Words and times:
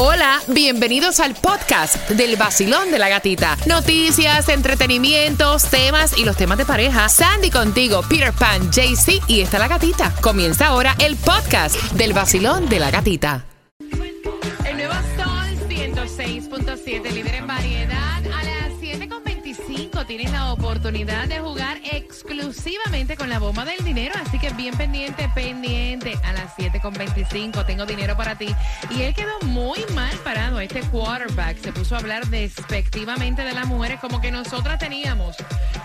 Hola, 0.00 0.40
bienvenidos 0.46 1.18
al 1.18 1.34
podcast 1.34 2.08
del 2.10 2.36
vacilón 2.36 2.92
de 2.92 3.00
la 3.00 3.08
gatita. 3.08 3.56
Noticias, 3.66 4.48
entretenimientos, 4.48 5.64
temas 5.64 6.16
y 6.16 6.24
los 6.24 6.36
temas 6.36 6.56
de 6.56 6.64
pareja. 6.64 7.08
Sandy 7.08 7.50
contigo, 7.50 8.02
Peter 8.08 8.32
Pan, 8.32 8.70
JC 8.70 9.20
y 9.26 9.40
está 9.40 9.58
la 9.58 9.66
gatita. 9.66 10.14
Comienza 10.20 10.68
ahora 10.68 10.94
el 11.00 11.16
podcast 11.16 11.74
del 11.94 12.12
vacilón 12.12 12.68
de 12.68 12.78
la 12.78 12.92
gatita. 12.92 13.44
El 14.64 14.76
nuevo 14.76 14.94
Sol 15.16 15.68
106.7, 15.68 17.10
líder 17.10 17.34
en 17.34 17.46
variedad. 17.48 18.18
A 18.18 18.44
las 18.44 18.74
7.25 18.80 20.06
tienes 20.06 20.30
la 20.30 20.52
oportunidad 20.52 21.26
de 21.26 21.40
jugar 21.40 21.76
exclusivamente 22.38 23.16
con 23.16 23.28
la 23.28 23.38
bomba 23.38 23.64
del 23.64 23.84
dinero. 23.84 24.14
Así 24.24 24.38
que 24.38 24.50
bien 24.50 24.76
pendiente, 24.76 25.28
pendiente. 25.34 26.18
A 26.24 26.32
las 26.32 26.56
7.25 26.56 27.66
tengo 27.66 27.84
dinero 27.84 28.16
para 28.16 28.36
ti. 28.36 28.54
Y 28.90 29.02
él 29.02 29.14
quedó 29.14 29.38
muy 29.42 29.84
mal 29.94 30.16
parado. 30.18 30.60
Este 30.60 30.80
quarterback 30.82 31.58
se 31.58 31.72
puso 31.72 31.96
a 31.96 31.98
hablar 31.98 32.26
despectivamente 32.28 33.42
de 33.42 33.52
las 33.52 33.66
mujeres 33.66 34.00
como 34.00 34.20
que 34.20 34.30
nosotras 34.30 34.78
teníamos 34.78 35.36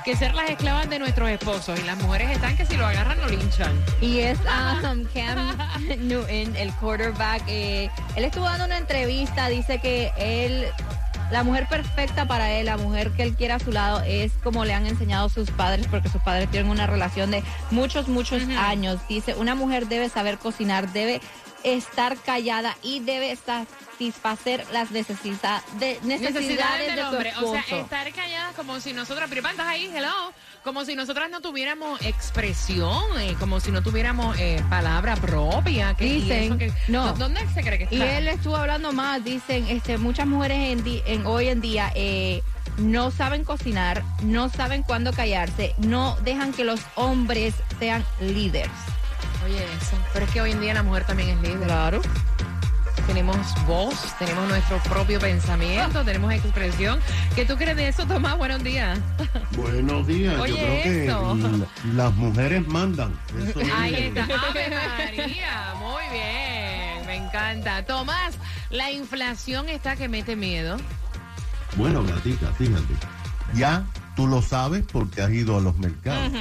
que 0.05 0.16
ser 0.16 0.35
las 0.35 0.49
esclavas 0.49 0.89
de 0.89 0.99
nuestros 0.99 1.30
esposos. 1.30 1.80
Y 1.80 1.84
las 1.84 1.97
mujeres 1.97 2.30
están 2.30 2.55
que 2.55 2.66
si 2.66 2.77
lo 2.77 2.85
agarran 2.85 3.20
lo 3.20 3.27
linchan. 3.27 3.73
Y 4.02 4.20
es 4.20 4.38
um, 4.83 5.03
Cam 5.13 5.58
Newton, 5.99 6.55
el 6.55 6.73
quarterback. 6.75 7.44
eh, 7.47 7.89
él 8.16 8.23
estuvo 8.25 8.45
dando 8.45 8.66
una 8.66 8.77
entrevista, 8.77 9.49
dice 9.49 9.80
que 9.80 10.11
él, 10.17 10.67
la 11.32 11.44
mujer 11.44 11.68
perfecta 11.68 12.26
para 12.27 12.52
él, 12.52 12.66
la 12.68 12.77
mujer 12.77 13.12
que 13.12 13.23
él 13.23 13.36
quiere 13.36 13.54
a 13.54 13.59
su 13.59 13.72
lado, 13.72 14.02
es 14.05 14.31
como 14.44 14.66
le 14.66 14.73
han 14.73 14.86
enseñado 14.86 15.30
sus 15.30 15.50
padres, 15.52 15.88
porque 15.90 16.09
sus 16.09 16.22
padres 16.22 16.50
tienen 16.50 16.70
una 16.70 16.88
relación 16.88 17.31
de 17.31 17.44
muchos, 17.72 18.08
muchos 18.08 18.44
años. 18.58 19.00
Dice, 19.08 19.36
una 19.36 19.55
mujer 19.55 19.88
debe 19.88 20.09
saber 20.09 20.38
cocinar, 20.38 20.91
debe 20.94 21.22
estar 21.64 22.17
callada 22.17 22.76
y 22.84 23.00
debe 23.00 23.31
satisfacer 24.12 24.66
las 24.71 24.91
necesita- 24.91 25.63
de- 25.80 25.99
necesidades, 26.03 26.34
Necesidades 26.34 26.88
del 26.88 26.95
de 26.95 27.02
su 27.02 27.07
hombre. 27.07 27.34
O 27.41 27.52
sea, 27.64 27.80
estar 27.80 28.11
calladas 28.14 28.55
como 28.55 28.80
si 28.80 28.94
nosotras, 28.94 29.28
pero 29.30 29.47
estás 29.47 29.67
ahí, 29.67 29.89
hello, 29.95 30.33
como 30.64 30.83
si 30.86 30.95
nosotras 30.95 31.30
no 31.30 31.41
tuviéramos 31.41 32.02
expresión, 32.02 33.02
eh, 33.19 33.36
como 33.39 33.59
si 33.59 33.72
no 33.72 33.81
tuviéramos 33.81 34.38
eh, 34.39 34.61
palabra 34.69 35.16
propia. 35.16 35.94
Que, 35.95 36.05
Dicen, 36.05 36.58
que- 36.58 36.72
no. 36.88 37.13
¿Dónde 37.13 37.41
se 37.53 37.61
cree 37.61 37.78
que 37.78 37.83
está? 37.86 37.95
Y 37.95 38.02
él 38.02 38.28
estuvo 38.28 38.55
hablando 38.58 38.91
más, 38.91 39.23
dicen, 39.23 39.67
este, 39.69 39.97
muchas 39.97 40.28
mujeres 40.28 40.58
en, 40.72 40.83
di- 40.83 41.02
en 41.06 41.25
hoy 41.25 41.47
en 41.47 41.61
día 41.61 41.91
eh, 41.95 42.41
no 42.78 43.11
saben 43.11 43.44
cocinar, 43.44 44.03
no 44.23 44.50
saben 44.50 44.83
cuándo 44.83 45.13
callarse, 45.13 45.73
no 45.78 46.16
dejan 46.23 46.53
que 46.53 46.63
los 46.63 46.80
hombres 46.95 47.53
sean 47.80 48.03
líderes. 48.19 48.72
Oye, 49.45 49.58
eso. 49.81 49.97
Pero 50.13 50.25
es 50.25 50.31
que 50.31 50.41
hoy 50.41 50.52
en 50.52 50.61
día 50.61 50.73
la 50.73 50.83
mujer 50.83 51.06
también 51.06 51.30
es 51.30 51.41
líder. 51.41 51.59
Claro. 51.67 52.02
Tenemos 53.08 53.38
voz, 53.66 53.95
tenemos 54.17 54.47
nuestro 54.47 54.80
propio 54.83 55.19
pensamiento, 55.19 56.03
tenemos 56.05 56.33
expresión. 56.33 57.00
¿Qué 57.35 57.45
tú 57.45 57.55
crees 57.58 57.75
de 57.75 57.88
eso, 57.89 58.05
Tomás? 58.05 58.38
Buenos 58.38 58.63
días. 58.63 58.97
Buenos 59.58 60.08
días. 60.08 60.39
Oye, 60.39 60.52
Yo 60.52 60.58
creo 60.58 60.83
que 60.83 61.05
eso. 61.05 61.67
las 61.95 62.13
mujeres 62.16 62.67
mandan. 62.67 63.17
Eso 63.45 63.59
es. 63.59 63.69
Ahí 63.73 63.95
está. 63.95 64.23
Ave 64.50 64.69
María. 64.69 65.73
Muy 65.80 66.03
bien. 66.11 67.05
Me 67.05 67.16
encanta. 67.27 67.85
Tomás, 67.85 68.35
la 68.69 68.89
inflación 68.91 69.67
está 69.69 69.95
que 69.95 70.07
mete 70.07 70.35
miedo. 70.35 70.78
Bueno, 71.75 72.03
gatita, 72.03 72.52
fíjate. 72.53 72.94
Ya 73.55 73.83
tú 74.16 74.28
lo 74.28 74.41
sabes 74.41 74.85
porque 74.91 75.22
has 75.22 75.31
ido 75.31 75.57
a 75.57 75.61
los 75.61 75.75
mercados. 75.78 76.31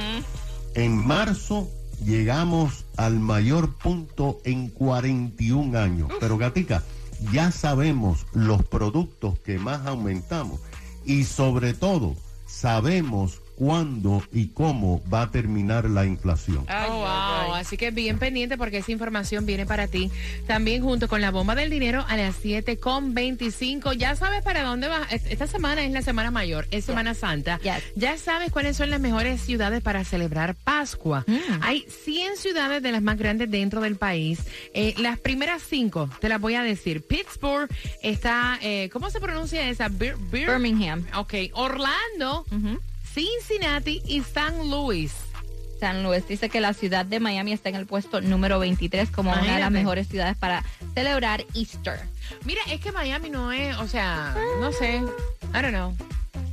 En 0.75 0.95
marzo 1.05 1.69
llegamos 2.03 2.85
al 2.97 3.19
mayor 3.19 3.73
punto 3.75 4.39
en 4.43 4.69
41 4.69 5.77
años. 5.77 6.09
Pero 6.19 6.37
gatica, 6.37 6.83
ya 7.31 7.51
sabemos 7.51 8.25
los 8.33 8.63
productos 8.63 9.39
que 9.39 9.57
más 9.59 9.85
aumentamos 9.87 10.59
y 11.05 11.23
sobre 11.23 11.73
todo 11.73 12.15
sabemos 12.45 13.42
cuándo 13.55 14.23
y 14.31 14.47
cómo 14.49 15.01
va 15.11 15.23
a 15.23 15.31
terminar 15.31 15.89
la 15.89 16.05
inflación. 16.05 16.65
oh, 16.69 16.93
wow. 16.97 17.53
Así 17.55 17.77
que 17.77 17.91
bien 17.91 18.19
pendiente 18.19 18.57
porque 18.57 18.79
esa 18.79 18.91
información 18.91 19.45
viene 19.45 19.65
para 19.65 19.87
ti. 19.87 20.09
También 20.47 20.81
junto 20.83 21.07
con 21.07 21.21
la 21.21 21.31
bomba 21.31 21.55
del 21.55 21.69
dinero 21.69 22.05
a 22.07 22.17
las 22.17 22.35
7 22.41 22.77
con 22.77 23.13
25. 23.13 23.93
Ya 23.93 24.15
sabes 24.15 24.41
para 24.43 24.63
dónde 24.63 24.87
vas. 24.87 25.11
Es- 25.11 25.25
Esta 25.27 25.47
semana 25.47 25.83
es 25.83 25.91
la 25.91 26.01
Semana 26.01 26.31
Mayor, 26.31 26.67
es 26.71 26.85
Semana 26.85 27.13
Santa. 27.13 27.59
Yes. 27.59 27.83
Ya 27.95 28.17
sabes 28.17 28.51
cuáles 28.51 28.77
son 28.77 28.89
las 28.89 28.99
mejores 28.99 29.41
ciudades 29.41 29.81
para 29.81 30.03
celebrar 30.03 30.55
Pascua. 30.55 31.25
Hay 31.61 31.85
100 32.05 32.37
ciudades 32.37 32.81
de 32.83 32.91
las 32.91 33.01
más 33.01 33.17
grandes 33.17 33.49
dentro 33.49 33.81
del 33.81 33.95
país. 33.95 34.39
Eh, 34.73 34.93
las 34.97 35.19
primeras 35.19 35.61
cinco 35.63 36.09
te 36.19 36.29
las 36.29 36.39
voy 36.41 36.55
a 36.55 36.63
decir. 36.63 37.05
Pittsburgh 37.05 37.69
está, 38.01 38.57
eh, 38.61 38.89
¿cómo 38.91 39.09
se 39.09 39.19
pronuncia 39.19 39.67
esa? 39.69 39.89
Bir- 39.89 40.15
Bir- 40.31 40.47
Birmingham, 40.47 41.05
Ok, 41.15 41.33
Orlando, 41.53 42.45
Ujú. 42.51 42.79
Cincinnati 43.13 44.01
y 44.05 44.21
San 44.21 44.71
Luis. 44.71 45.13
San 45.79 46.01
Luis 46.01 46.27
dice 46.27 46.49
que 46.49 46.61
la 46.61 46.73
ciudad 46.73 47.05
de 47.05 47.19
Miami 47.19 47.53
está 47.53 47.69
en 47.69 47.75
el 47.75 47.85
puesto 47.85 48.21
número 48.21 48.57
23 48.57 49.11
como 49.11 49.31
una 49.31 49.53
de 49.53 49.59
las 49.59 49.71
mejores 49.71 50.07
ciudades 50.07 50.37
para 50.37 50.63
celebrar 50.93 51.45
Easter. 51.53 51.99
Mira, 52.45 52.61
es 52.71 52.79
que 52.79 52.91
Miami 52.91 53.29
no 53.29 53.51
es, 53.51 53.77
o 53.77 53.87
sea, 53.87 54.35
no 54.59 54.71
sé, 54.71 54.95
I 55.53 55.61
don't 55.61 55.69
know. 55.69 55.95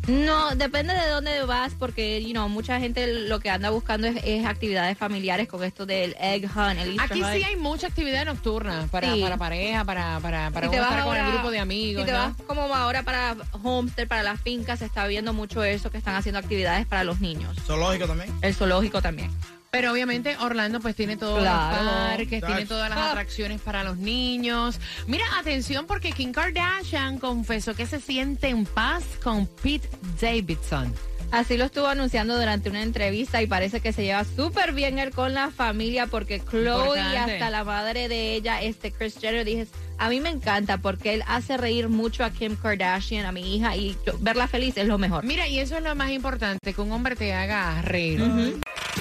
No, 0.08 0.54
depende 0.56 0.92
de 0.94 1.08
dónde 1.08 1.42
vas, 1.44 1.72
porque 1.78 2.22
you 2.24 2.32
know, 2.32 2.48
mucha 2.48 2.80
gente 2.80 3.06
lo 3.28 3.38
que 3.38 3.50
anda 3.50 3.70
buscando 3.70 4.06
es, 4.06 4.16
es 4.24 4.44
actividades 4.46 4.98
familiares 4.98 5.46
con 5.46 5.62
esto 5.62 5.86
del 5.86 6.16
egg 6.18 6.44
hunt, 6.46 6.78
el 6.80 6.88
Easter 6.98 7.00
Aquí 7.00 7.22
hunt. 7.22 7.32
sí 7.34 7.42
hay 7.44 7.56
mucha 7.56 7.86
actividad 7.86 8.24
nocturna 8.24 8.88
para, 8.90 9.14
Sí. 9.14 9.20
para 9.20 9.36
pareja, 9.36 9.84
para, 9.84 10.18
para, 10.20 10.50
para 10.50 10.66
Si 10.66 10.68
uno 10.68 10.72
te 10.76 10.80
vas 10.80 10.90
estar 10.90 11.04
con 11.04 11.14
el 11.16 11.20
ahora- 11.22 11.32
grupo 11.34 11.50
de 11.50 11.58
amigos, 11.60 12.02
Si 12.02 12.06
te 12.06 12.12
¿no? 12.12 12.18
vas 12.18 12.32
como 12.46 12.62
ahora 12.74 13.02
para 13.02 13.36
homestead, 13.62 14.08
para 14.08 14.22
las 14.22 14.40
fincas, 14.40 14.78
se 14.80 14.86
está 14.86 15.06
viendo 15.06 15.32
mucho 15.32 15.62
eso, 15.62 15.90
que 15.90 15.98
están 15.98 16.14
haciendo 16.16 16.38
actividades 16.38 16.86
para 16.86 17.04
los 17.04 17.20
niños. 17.20 17.56
Zoológico 17.66 18.06
también. 18.06 18.32
El 18.42 18.54
zoológico 18.54 19.00
también. 19.02 19.30
Pero 19.70 19.92
obviamente 19.92 20.36
Orlando 20.38 20.80
pues 20.80 20.96
tiene 20.96 21.16
todos 21.16 21.38
Claro. 21.40 21.84
los 21.84 21.92
parques, 21.94 22.42
tiene 22.44 22.66
todas 22.66 22.90
las 22.90 22.98
Ah. 22.98 23.10
atracciones 23.10 23.60
para 23.60 23.84
los 23.84 23.96
niños. 23.98 24.80
Mira, 25.06 25.24
atención 25.38 25.86
porque 25.86 26.10
Kim 26.12 26.32
Kardashian 26.32 27.18
confesó 27.18 27.74
que 27.74 27.86
se 27.86 28.00
siente 28.00 28.48
en 28.48 28.64
paz 28.66 29.04
con 29.22 29.46
Pete 29.46 29.88
Davidson. 30.20 30.92
Así 31.30 31.56
lo 31.56 31.66
estuvo 31.66 31.86
anunciando 31.86 32.36
durante 32.36 32.68
una 32.70 32.82
entrevista 32.82 33.40
y 33.40 33.46
parece 33.46 33.78
que 33.80 33.92
se 33.92 34.02
lleva 34.02 34.24
súper 34.24 34.72
bien 34.72 34.98
él 34.98 35.12
con 35.12 35.32
la 35.32 35.52
familia 35.52 36.08
porque 36.08 36.40
Chloe 36.40 36.96
y 36.98 37.16
hasta 37.16 37.50
la 37.50 37.62
madre 37.62 38.08
de 38.08 38.34
ella, 38.34 38.60
este 38.62 38.90
Chris 38.90 39.16
Jenner, 39.20 39.44
dije, 39.44 39.68
a 39.98 40.08
mí 40.08 40.18
me 40.20 40.30
encanta 40.30 40.78
porque 40.78 41.14
él 41.14 41.22
hace 41.28 41.56
reír 41.56 41.88
mucho 41.88 42.24
a 42.24 42.30
Kim 42.30 42.56
Kardashian, 42.56 43.24
a 43.26 43.30
mi 43.30 43.54
hija, 43.54 43.76
y 43.76 43.96
yo- 44.04 44.18
verla 44.18 44.48
feliz 44.48 44.76
es 44.76 44.88
lo 44.88 44.98
mejor. 44.98 45.22
Mira, 45.22 45.46
y 45.46 45.60
eso 45.60 45.76
es 45.76 45.84
lo 45.84 45.94
más 45.94 46.10
importante, 46.10 46.74
que 46.74 46.80
un 46.80 46.90
hombre 46.90 47.14
te 47.14 47.32
haga 47.32 47.80
reír. 47.82 48.20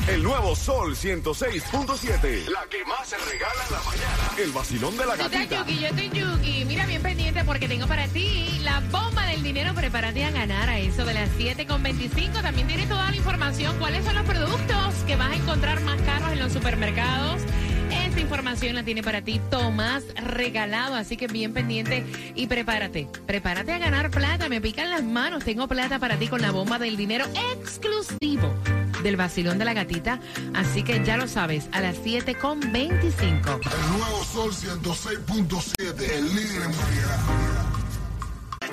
El 0.08 0.24
nuevo 0.24 0.56
Sol 0.56 0.96
106.7. 0.96 2.48
La 2.48 2.66
que 2.70 2.84
más 2.86 3.08
se 3.08 3.18
regala 3.18 3.64
en 3.68 3.74
la 3.74 3.84
mañana. 3.84 4.32
El 4.38 4.52
vacilón 4.52 4.98
de 4.98 5.06
la 5.06 5.16
Tú 5.16 5.22
estás 5.24 5.32
gatita. 5.32 5.60
Yuki, 5.60 5.80
yo 5.80 5.88
estoy 5.88 6.10
Yuki. 6.10 6.66
Mira, 6.66 6.86
bien 6.86 7.02
pendiente 7.02 7.44
porque 7.44 7.68
tengo 7.68 7.88
para 7.88 8.08
ti 8.08 8.60
la 8.62 8.80
bomba 8.92 9.26
del 9.28 9.44
dinero. 9.44 9.74
Prepárate 9.74 10.26
a 10.26 10.32
ganar 10.32 10.70
a 10.70 10.80
eso 10.80 11.06
de 11.06 11.14
las 11.14 11.30
7.25. 11.38 12.42
También 12.42 12.68
tiene 12.68 12.88
toda 12.88 13.10
la 13.10 13.16
información. 13.16 13.78
¿Cuáles 13.78 14.06
son 14.06 14.16
los 14.16 14.26
productos 14.26 14.96
que 15.06 15.16
vas 15.16 15.32
a 15.32 15.36
encontrar 15.36 15.82
más 15.82 16.02
caros 16.02 16.32
en 16.32 16.40
los 16.40 16.54
supermercados? 16.54 17.42
Esa 17.92 18.20
información 18.20 18.76
la 18.76 18.84
tiene 18.84 19.02
para 19.02 19.22
ti 19.22 19.40
Tomás 19.50 20.04
Regalado. 20.16 20.96
Así 20.96 21.18
que 21.18 21.28
bien 21.28 21.54
pendiente 21.54 22.06
y 22.36 22.48
prepárate. 22.48 23.08
Prepárate 23.26 23.74
a 23.74 23.78
ganar 23.80 24.12
plata. 24.12 24.50
Me 24.50 24.62
pican 24.62 24.90
las 24.90 25.04
manos. 25.04 25.44
Tengo 25.44 25.68
plata 25.68 26.00
para 26.00 26.18
ti 26.18 26.28
con 26.28 26.42
la 26.42 26.52
bomba 26.52 26.80
del 26.80 26.98
dinero 26.98 27.26
exclusivo 27.54 28.54
del 29.04 29.18
vacilón 29.18 29.58
de 29.58 29.66
la 29.66 29.74
gatita. 29.74 30.20
Así 30.54 30.84
que 30.84 31.04
ya 31.04 31.18
lo 31.18 31.28
sabes, 31.28 31.68
a 31.72 31.82
las 31.82 31.98
7.25. 31.98 33.20
El 33.22 33.98
nuevo 33.98 34.24
Sol 34.24 34.54
106.7, 34.54 36.12
el 36.12 36.36
líder 36.36 36.62
en 36.64 36.78
variedad. 36.78 37.20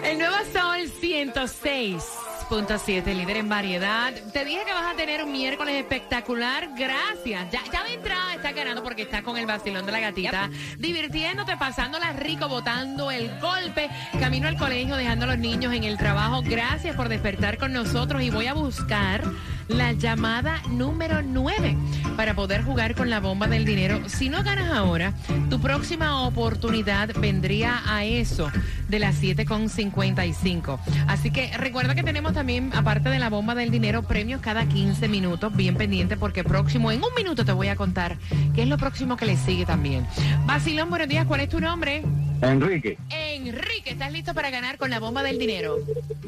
El 0.05 0.19
nuevo 0.19 0.37
Sol 0.53 0.93
106.7, 1.01 3.15
líder 3.15 3.39
en 3.39 3.49
variedad. 3.49 4.13
Te 4.33 4.45
dije 4.45 4.65
que 4.65 4.73
vas 4.73 4.93
a 4.93 4.97
tener 4.97 5.25
un 5.25 5.33
miércoles 5.33 5.75
espectacular. 5.77 6.69
Gracias. 6.77 7.51
Ya, 7.51 7.61
ya 7.73 7.83
de 7.83 7.95
entrada 7.95 8.35
estás 8.35 8.55
ganando 8.55 8.83
porque 8.83 9.03
estás 9.03 9.23
con 9.23 9.37
el 9.37 9.47
vacilón 9.47 9.85
de 9.87 9.93
la 9.93 10.01
gatita. 10.01 10.51
Divirtiéndote, 10.79 11.57
pasándola 11.57 12.13
rico, 12.13 12.49
botando 12.49 13.11
el 13.11 13.31
golpe. 13.41 13.89
Camino 14.21 14.49
al 14.49 14.59
colegio, 14.59 14.97
dejando 14.97 15.25
a 15.25 15.29
los 15.29 15.39
niños 15.39 15.75
en 15.75 15.85
el 15.85 15.97
trabajo. 15.97 16.43
Gracias 16.43 16.95
por 16.95 17.09
despertar 17.09 17.59
con 17.59 17.73
nosotros 17.73 18.23
y 18.23 18.31
voy 18.31 18.47
a 18.47 18.55
buscar 18.55 19.25
la 19.69 19.93
llamada 19.93 20.63
número 20.71 21.23
9 21.23 21.77
para 22.17 22.35
poder 22.35 22.63
jugar 22.63 22.95
con 22.95 23.11
la 23.11 23.21
bomba 23.21 23.47
del 23.47 23.65
dinero. 23.65 24.09
Si 24.09 24.29
no 24.29 24.43
ganas 24.43 24.73
ahora, 24.73 25.13
tu 25.51 25.61
próxima 25.61 26.23
oportunidad 26.23 27.11
vendría 27.19 27.83
a 27.87 28.05
eso 28.05 28.51
de 28.89 28.99
las 28.99 29.23
7.55. 29.23 30.79
Así 31.07 31.31
que 31.31 31.57
recuerda 31.57 31.95
que 31.95 32.03
tenemos 32.03 32.33
también, 32.33 32.71
aparte 32.75 33.09
de 33.09 33.19
la 33.19 33.31
bomba 33.31 33.55
del 33.55 33.71
dinero, 33.71 34.03
premios 34.03 34.41
cada 34.41 34.67
15 34.67 35.09
minutos. 35.09 35.55
Bien 35.55 35.77
pendiente 35.77 36.17
porque 36.17 36.45
próximo, 36.45 36.93
en 36.93 37.03
un 37.03 37.15
minuto 37.17 37.45
te 37.45 37.53
voy 37.53 37.69
a 37.69 37.77
contar 37.77 38.17
qué 38.55 38.63
es 38.63 38.69
lo 38.69 38.79
próximo 38.79 39.17
que 39.17 39.27
le 39.27 39.37
sigue 39.37 39.67
también. 39.67 40.07
Basilón, 40.47 40.91
buenos 40.91 41.09
días. 41.09 41.27
¿Cuál 41.27 41.41
es 41.41 41.49
tu 41.49 41.61
nombre? 41.61 42.03
Enrique, 42.43 42.99
Enrique, 43.09 43.91
¿estás 43.91 44.13
listo 44.13 44.35
para 44.35 44.51
ganar 44.51 44.77
con 44.77 44.91
la 44.91 45.01
bomba 45.01 45.23
del 45.23 45.39
dinero? 45.39 45.79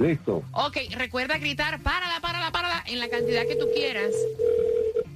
Listo. 0.01 0.43
Ok, 0.53 0.79
recuerda 0.97 1.37
gritar, 1.37 1.81
párala, 1.81 2.21
párala, 2.23 2.51
párala, 2.51 2.83
en 2.87 2.99
la 2.99 3.09
cantidad 3.09 3.47
que 3.47 3.57
tú 3.57 3.67
quieras. 3.75 4.13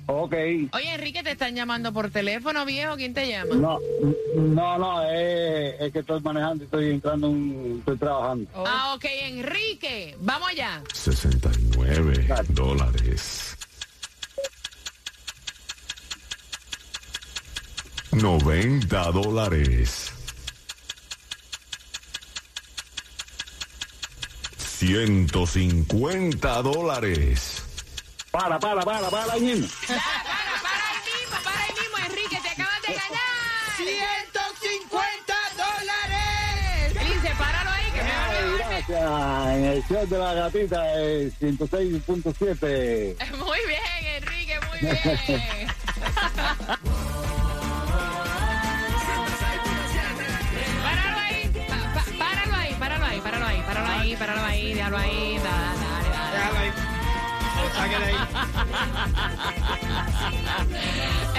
Ok. 0.07 0.35
Oye, 0.73 0.95
Enrique, 0.95 1.23
¿te 1.23 1.33
están 1.33 1.55
llamando 1.55 1.93
por 1.93 2.11
teléfono, 2.11 2.65
viejo? 2.65 2.97
¿Quién 2.97 3.15
te 3.15 3.29
llama? 3.29 3.55
No, 3.55 3.79
no, 4.35 4.79
no, 4.79 5.03
es, 5.03 5.81
es 5.81 5.93
que 5.93 6.01
estoy 6.01 6.21
manejando 6.21 6.65
y 6.65 6.67
estoy 6.67 6.91
entrando, 6.91 7.31
un, 7.31 7.77
estoy 7.79 7.97
trabajando. 7.99 8.51
Ah, 8.55 8.95
ok, 8.97 9.05
Enrique, 9.23 10.17
vamos 10.21 10.49
allá. 10.49 10.83
69 10.93 12.29
dólares. 12.49 13.57
90 18.13 19.13
dólares. 19.13 20.13
150 24.59 26.63
dólares. 26.63 27.62
Para, 28.33 28.59
para, 28.59 28.83
para, 28.83 29.11
para 29.11 29.33
ahí 29.35 29.41
mismo. 29.43 29.69
Para, 29.87 30.01
para 30.63 30.85
ahí 30.89 31.01
mismo, 31.05 31.37
para 31.45 31.61
ahí 31.65 31.73
mismo, 31.79 31.99
Enrique, 32.07 32.39
te 32.43 32.49
acabas 32.49 32.81
de 32.83 32.95
ganar. 32.95 33.77
150 33.77 35.35
dólares. 35.57 36.95
Dice, 37.15 37.35
páralo 37.39 37.71
ahí, 37.71 37.91
que 37.93 38.03
me 38.03 38.11
va 38.11 38.27
a 38.27 38.29
gracias. 38.57 39.57
En 39.57 39.65
el 39.67 39.85
show 39.87 40.07
de 40.07 40.19
la 40.19 40.33
gatita, 40.35 40.83
eh, 41.03 41.31
106.7. 41.41 43.17
Muy 43.37 43.59
bien, 43.67 44.17
Enrique, 44.17 44.59
muy 44.71 44.79
bien. 44.81 45.69
Páralo 52.19 52.57
ahí, 52.57 52.75
páralo 52.79 53.05
ahí, 53.07 53.21
páralo 53.21 53.47
ahí, 53.47 54.17
páralo 54.17 54.45
ahí, 54.45 54.75
déjalo 54.75 54.97
ahí, 54.99 55.37
da- 55.39 55.75
dale, 55.83 56.09
dale. 56.11 56.37
Déjalo 56.37 56.59
ahí. 56.59 56.71
Ahí. 57.79 57.93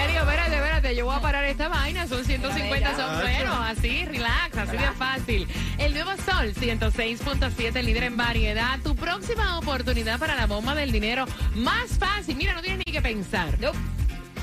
Erio, 0.04 0.20
espérate, 0.22 0.56
espérate, 0.56 0.96
yo 0.96 1.06
voy 1.06 1.16
a 1.16 1.20
parar 1.22 1.46
esta 1.46 1.68
vaina, 1.68 2.08
son 2.08 2.26
150, 2.26 2.96
son 2.96 3.22
buenos, 3.22 3.58
así, 3.60 4.06
relax, 4.06 4.58
así 4.58 4.78
de 4.78 4.92
fácil. 4.92 5.48
El 5.78 5.94
nuevo 5.94 6.12
Sol, 6.26 6.54
106.7, 6.54 7.82
líder 7.84 8.04
en 8.04 8.18
variedad, 8.18 8.80
tu 8.84 8.96
próxima 8.96 9.58
oportunidad 9.58 10.20
para 10.20 10.36
la 10.36 10.46
bomba 10.46 10.76
del 10.76 10.92
dinero, 10.92 11.26
más 11.56 11.98
fácil, 11.98 12.36
mira, 12.36 12.54
no 12.54 12.62
tienes 12.62 12.82
ni 12.86 12.92
que 12.92 13.02
pensar. 13.02 13.58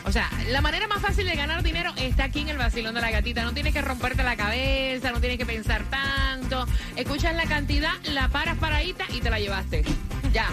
O 0.07 0.13
sea, 0.13 0.31
la 0.49 0.61
manera 0.61 0.87
más 0.89 1.03
fácil 1.03 1.27
de 1.27 1.37
ganar 1.37 1.63
dinero 1.63 1.93
está 1.97 2.25
aquí 2.25 2.41
en 2.41 2.49
el 2.49 2.57
vacilón 2.57 2.95
de 2.95 3.01
la 3.03 3.11
gatita. 3.11 3.43
No 3.45 3.53
tienes 3.53 3.75
que 3.75 3.83
romperte 3.83 4.23
la 4.23 4.35
cabeza, 4.35 5.13
no 5.13 5.21
tienes 5.21 5.39
que 5.39 5.47
pensar 5.47 5.85
tanto. 5.91 6.67
Escuchas 6.97 7.35
la 7.35 7.45
cantidad, 7.45 7.93
la 8.05 8.29
paras 8.29 8.57
paradita 8.59 9.05
y 9.11 9.21
te 9.21 9.29
la 9.29 9.39
llevaste. 9.39 9.85
Ya, 10.33 10.49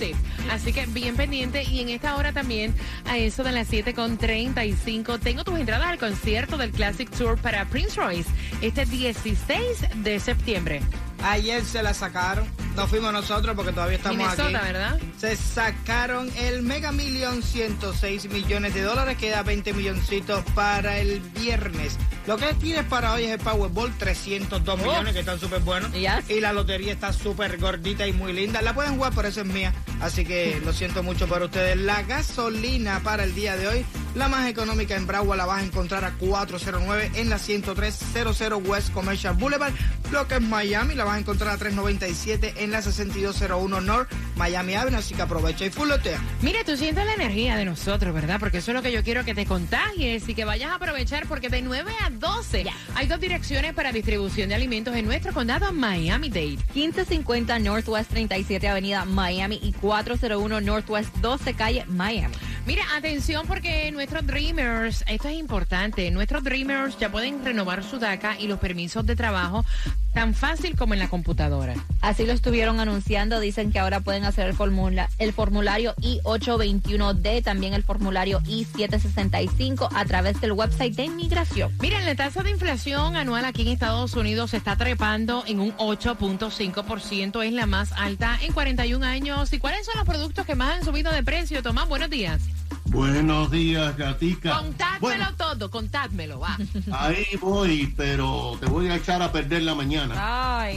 it. 0.00 0.16
Así 0.50 0.72
que 0.72 0.86
bien 0.86 1.16
pendiente. 1.16 1.62
Y 1.64 1.80
en 1.80 1.88
esta 1.88 2.16
hora 2.16 2.32
también, 2.32 2.74
a 3.06 3.18
eso 3.18 3.42
de 3.42 3.52
las 3.52 3.70
7.35, 3.70 5.18
tengo 5.20 5.44
tus 5.44 5.58
entradas 5.58 5.88
al 5.88 5.98
concierto 5.98 6.56
del 6.56 6.70
Classic 6.70 7.10
Tour 7.10 7.38
para 7.38 7.64
Prince 7.66 7.96
Royce 7.96 8.30
este 8.62 8.84
16 8.86 9.86
de 9.96 10.20
septiembre. 10.20 10.80
Ayer 11.22 11.64
se 11.64 11.82
la 11.82 11.94
sacaron. 11.94 12.46
No 12.76 12.86
fuimos 12.86 13.12
nosotros 13.12 13.56
porque 13.56 13.72
todavía 13.72 13.96
estamos 13.96 14.18
Minnesota, 14.18 14.58
aquí. 14.58 14.66
¿verdad? 14.66 15.00
Se 15.18 15.34
sacaron 15.34 16.30
el 16.38 16.62
Mega 16.62 16.92
Million 16.92 17.42
106 17.42 18.30
millones 18.30 18.72
de 18.74 18.82
dólares. 18.82 19.18
Queda 19.18 19.42
20 19.42 19.72
milloncitos 19.72 20.44
para 20.54 20.98
el 20.98 21.20
viernes. 21.20 21.96
Lo 22.28 22.36
que 22.36 22.52
tienes 22.52 22.84
para 22.84 23.14
hoy 23.14 23.24
es 23.24 23.30
el 23.30 23.38
Powerball 23.38 23.90
302 23.96 24.78
millones 24.78 25.14
que 25.14 25.20
están 25.20 25.40
súper 25.40 25.60
buenos. 25.60 25.90
Yes. 25.94 26.28
Y 26.28 26.40
la 26.40 26.52
lotería 26.52 26.92
está 26.92 27.10
súper 27.10 27.56
gordita 27.56 28.06
y 28.06 28.12
muy 28.12 28.34
linda. 28.34 28.60
La 28.60 28.74
pueden 28.74 28.96
jugar, 28.96 29.14
por 29.14 29.24
eso 29.24 29.40
es 29.40 29.46
mía. 29.46 29.72
Así 30.02 30.26
que 30.26 30.60
lo 30.64 30.74
siento 30.74 31.02
mucho 31.02 31.26
por 31.26 31.40
ustedes. 31.40 31.78
La 31.78 32.02
gasolina 32.02 33.00
para 33.02 33.24
el 33.24 33.34
día 33.34 33.56
de 33.56 33.68
hoy, 33.68 33.86
la 34.14 34.28
más 34.28 34.46
económica 34.46 34.94
en 34.94 35.06
Broward 35.06 35.38
la 35.38 35.46
vas 35.46 35.62
a 35.62 35.64
encontrar 35.64 36.04
a 36.04 36.12
409 36.18 37.12
en 37.14 37.30
la 37.30 37.38
10300 37.38 38.62
West 38.62 38.92
Commercial 38.92 39.34
Boulevard. 39.34 39.72
Lo 40.10 40.28
que 40.28 40.34
es 40.34 40.42
Miami 40.42 40.94
la 40.94 41.04
vas 41.04 41.16
a 41.16 41.20
encontrar 41.20 41.54
a 41.54 41.56
397 41.56 42.56
en 42.58 42.70
la 42.70 42.82
6201 42.82 43.80
North 43.80 44.10
Miami 44.36 44.74
Avenue. 44.74 44.98
Así 44.98 45.14
que 45.14 45.22
aprovecha 45.22 45.64
y 45.64 45.70
fullotea. 45.70 46.20
Mire, 46.42 46.62
tú 46.64 46.76
sientes 46.76 47.06
la 47.06 47.14
energía 47.14 47.56
de 47.56 47.64
nosotros, 47.64 48.12
¿verdad? 48.12 48.38
Porque 48.38 48.58
eso 48.58 48.72
es 48.72 48.74
lo 48.74 48.82
que 48.82 48.92
yo 48.92 49.02
quiero 49.02 49.24
que 49.24 49.34
te 49.34 49.46
contagies 49.46 50.28
y 50.28 50.34
que 50.34 50.44
vayas 50.44 50.72
a 50.72 50.74
aprovechar 50.74 51.26
porque 51.26 51.48
de 51.48 51.62
9 51.62 51.90
a 52.04 52.17
12 52.18 52.64
hay 52.94 53.06
dos 53.06 53.20
direcciones 53.20 53.74
para 53.74 53.92
distribución 53.92 54.48
de 54.48 54.54
alimentos 54.54 54.94
en 54.96 55.04
nuestro 55.04 55.32
condado 55.32 55.72
Miami-Dade. 55.72 56.58
1550 56.74 57.58
Northwest 57.60 58.10
37 58.10 58.68
Avenida 58.68 59.04
Miami 59.04 59.60
y 59.62 59.72
401 59.72 60.60
Northwest 60.60 61.14
12 61.16 61.54
Calle 61.54 61.84
Miami. 61.86 62.34
Mira, 62.66 62.82
atención 62.96 63.46
porque 63.46 63.90
nuestros 63.92 64.26
Dreamers, 64.26 65.04
esto 65.06 65.28
es 65.28 65.36
importante, 65.36 66.10
nuestros 66.10 66.44
Dreamers 66.44 66.98
ya 66.98 67.10
pueden 67.10 67.44
renovar 67.44 67.82
su 67.82 67.98
DACA 67.98 68.38
y 68.38 68.46
los 68.46 68.58
permisos 68.58 69.06
de 69.06 69.16
trabajo 69.16 69.64
tan 70.14 70.34
fácil 70.34 70.74
como 70.76 70.94
en 70.94 71.00
la 71.00 71.08
computadora. 71.08 71.74
Así 72.00 72.24
lo 72.26 72.32
estuvieron 72.32 72.80
anunciando. 72.80 73.38
Dicen 73.40 73.70
que 73.72 73.78
ahora 73.78 74.00
pueden 74.00 74.24
hacer 74.24 74.46
el, 74.48 74.54
formula- 74.54 75.08
el 75.18 75.32
formulario 75.32 75.94
I-821D, 76.00 77.42
también 77.44 77.74
el 77.74 77.82
formulario 77.84 78.40
I-765 78.46 79.88
a 79.94 80.04
través 80.04 80.40
del 80.40 80.52
website 80.52 80.94
de 80.96 81.04
inmigración. 81.04 81.72
Miren, 81.80 82.04
la 82.04 82.14
tasa 82.14 82.42
de 82.42 82.50
inflación 82.50 83.16
anual 83.16 83.44
aquí 83.44 83.62
en 83.62 83.68
Estados 83.68 84.14
Unidos 84.14 84.50
se 84.50 84.56
está 84.56 84.76
trepando 84.76 85.44
en 85.46 85.60
un 85.60 85.72
8.5%, 85.76 87.44
es 87.44 87.52
la 87.52 87.66
más 87.66 87.92
alta 87.92 88.38
en 88.42 88.52
41 88.52 89.04
años. 89.04 89.52
¿Y 89.52 89.58
cuáles 89.58 89.86
son 89.86 89.94
los 89.96 90.04
productos 90.06 90.46
que 90.46 90.54
más 90.54 90.78
han 90.78 90.84
subido 90.84 91.12
de 91.12 91.22
precio? 91.22 91.62
Tomás, 91.62 91.88
buenos 91.88 92.10
días. 92.10 92.40
Buenos 92.88 93.50
días, 93.50 93.96
gatica. 93.96 94.56
Contádmelo 94.58 95.00
Bueno, 95.00 95.26
todo, 95.36 95.70
contádmelo, 95.70 96.40
va. 96.40 96.56
ahí 96.92 97.26
voy, 97.40 97.92
pero 97.96 98.56
te 98.60 98.66
voy 98.66 98.88
a 98.88 98.96
echar 98.96 99.20
a 99.22 99.30
perder 99.30 99.62
la 99.62 99.74
mañana. 99.74 100.14
Ay. 100.16 100.76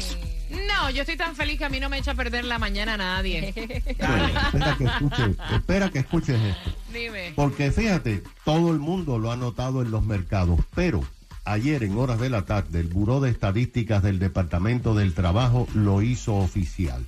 No, 0.50 0.90
yo 0.90 1.02
estoy 1.02 1.16
tan 1.16 1.34
feliz 1.36 1.58
que 1.58 1.64
a 1.66 1.70
mí 1.70 1.80
no 1.80 1.88
me 1.88 1.98
echa 1.98 2.12
a 2.12 2.16
perder 2.16 2.44
la 2.44 2.60
mañana 2.60 2.98
nadie. 2.98 3.54
Bueno, 3.98 4.28
espera 4.28 4.76
que 4.78 4.84
escuches, 4.86 5.38
espera 5.54 5.90
que 5.90 6.00
escuches 6.00 6.42
esto. 6.42 6.72
Dime. 6.92 7.32
Porque 7.36 7.72
fíjate, 7.72 8.24
todo 8.44 8.72
el 8.72 8.80
mundo 8.80 9.18
lo 9.18 9.32
ha 9.32 9.38
notado 9.38 9.82
en 9.82 9.92
los 9.92 10.04
mercados, 10.04 10.60
pero 10.76 11.02
ayer 11.46 11.84
en 11.84 11.98
horas 11.98 12.20
de 12.20 12.30
la 12.30 12.46
tarde 12.46 12.82
el 12.82 12.88
Buró 12.88 13.22
de 13.22 13.30
Estadísticas 13.30 14.04
del 14.04 14.20
Departamento 14.20 14.94
del 14.94 15.14
Trabajo 15.14 15.68
lo 15.74 16.02
hizo 16.02 16.36
oficial. 16.36 17.06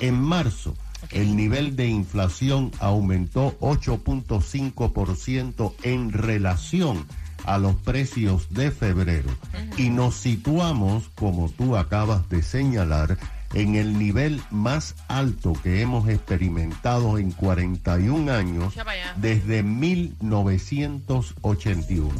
En 0.00 0.20
marzo, 0.20 0.74
el 1.10 1.36
nivel 1.36 1.76
de 1.76 1.88
inflación 1.88 2.72
aumentó 2.78 3.58
8.5% 3.60 5.74
en 5.82 6.12
relación 6.12 7.04
a 7.44 7.58
los 7.58 7.74
precios 7.76 8.48
de 8.50 8.70
febrero 8.70 9.28
y 9.76 9.90
nos 9.90 10.14
situamos, 10.14 11.10
como 11.14 11.50
tú 11.50 11.76
acabas 11.76 12.26
de 12.28 12.42
señalar, 12.42 13.18
en 13.54 13.74
el 13.74 13.98
nivel 13.98 14.40
más 14.50 14.94
alto 15.08 15.54
que 15.54 15.80
hemos 15.80 16.08
experimentado 16.08 17.18
en 17.18 17.32
41 17.32 18.32
años 18.32 18.74
desde 19.16 19.64
1981. 19.64 22.10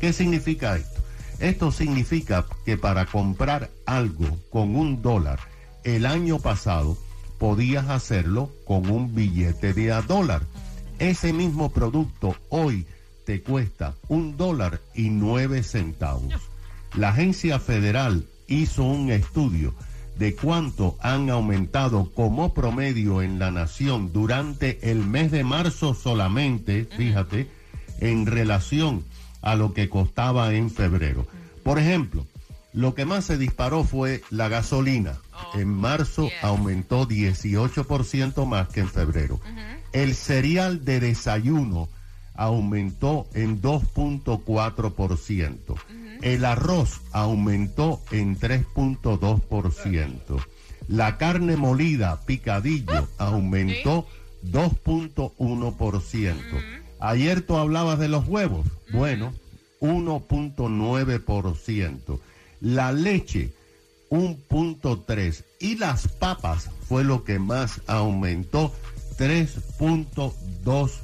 ¿Qué 0.00 0.12
significa 0.12 0.76
esto? 0.76 1.00
Esto 1.38 1.70
significa 1.72 2.46
que 2.64 2.78
para 2.78 3.06
comprar 3.06 3.70
algo 3.86 4.38
con 4.50 4.76
un 4.76 5.00
dólar 5.02 5.40
el 5.84 6.06
año 6.06 6.38
pasado 6.38 6.96
podías 7.40 7.88
hacerlo 7.88 8.50
con 8.66 8.90
un 8.90 9.14
billete 9.14 9.72
de 9.72 9.92
a 9.92 10.02
dólar. 10.02 10.42
Ese 10.98 11.32
mismo 11.32 11.70
producto 11.72 12.36
hoy 12.50 12.86
te 13.24 13.40
cuesta 13.40 13.94
un 14.08 14.36
dólar 14.36 14.82
y 14.94 15.08
nueve 15.08 15.62
centavos. 15.62 16.34
La 16.94 17.08
agencia 17.08 17.58
federal 17.58 18.26
hizo 18.46 18.84
un 18.84 19.10
estudio 19.10 19.74
de 20.18 20.34
cuánto 20.34 20.98
han 21.00 21.30
aumentado 21.30 22.12
como 22.12 22.52
promedio 22.52 23.22
en 23.22 23.38
la 23.38 23.50
nación 23.50 24.12
durante 24.12 24.90
el 24.90 24.98
mes 24.98 25.30
de 25.30 25.42
marzo 25.42 25.94
solamente, 25.94 26.84
fíjate, 26.94 27.48
en 28.00 28.26
relación 28.26 29.02
a 29.40 29.54
lo 29.54 29.72
que 29.72 29.88
costaba 29.88 30.52
en 30.52 30.70
febrero. 30.70 31.26
Por 31.64 31.78
ejemplo, 31.78 32.26
lo 32.72 32.94
que 32.94 33.04
más 33.04 33.24
se 33.24 33.36
disparó 33.36 33.82
fue 33.84 34.22
la 34.30 34.48
gasolina. 34.48 35.18
En 35.54 35.68
marzo 35.68 36.28
yeah. 36.28 36.40
aumentó 36.42 37.08
18% 37.08 38.46
más 38.46 38.68
que 38.68 38.78
en 38.80 38.88
febrero. 38.88 39.40
El 39.92 40.14
cereal 40.14 40.84
de 40.84 41.00
desayuno 41.00 41.88
aumentó 42.34 43.26
en 43.34 43.60
2.4%. 43.60 45.74
El 46.22 46.44
arroz 46.44 47.00
aumentó 47.12 48.00
en 48.10 48.38
3.2%. 48.38 50.44
La 50.88 51.16
carne 51.18 51.56
molida 51.56 52.20
picadillo 52.26 53.08
aumentó 53.18 54.06
2.1%. 54.44 56.36
Ayer 57.00 57.42
tú 57.42 57.56
hablabas 57.56 57.98
de 57.98 58.08
los 58.08 58.28
huevos. 58.28 58.66
Bueno, 58.92 59.32
1.9%. 59.80 62.20
La 62.60 62.92
leche 62.92 63.52
1.3 64.10 65.44
y 65.60 65.76
las 65.76 66.08
papas 66.08 66.70
fue 66.88 67.04
lo 67.04 67.24
que 67.24 67.38
más 67.38 67.80
aumentó 67.86 68.74
3.2%. 69.18 71.00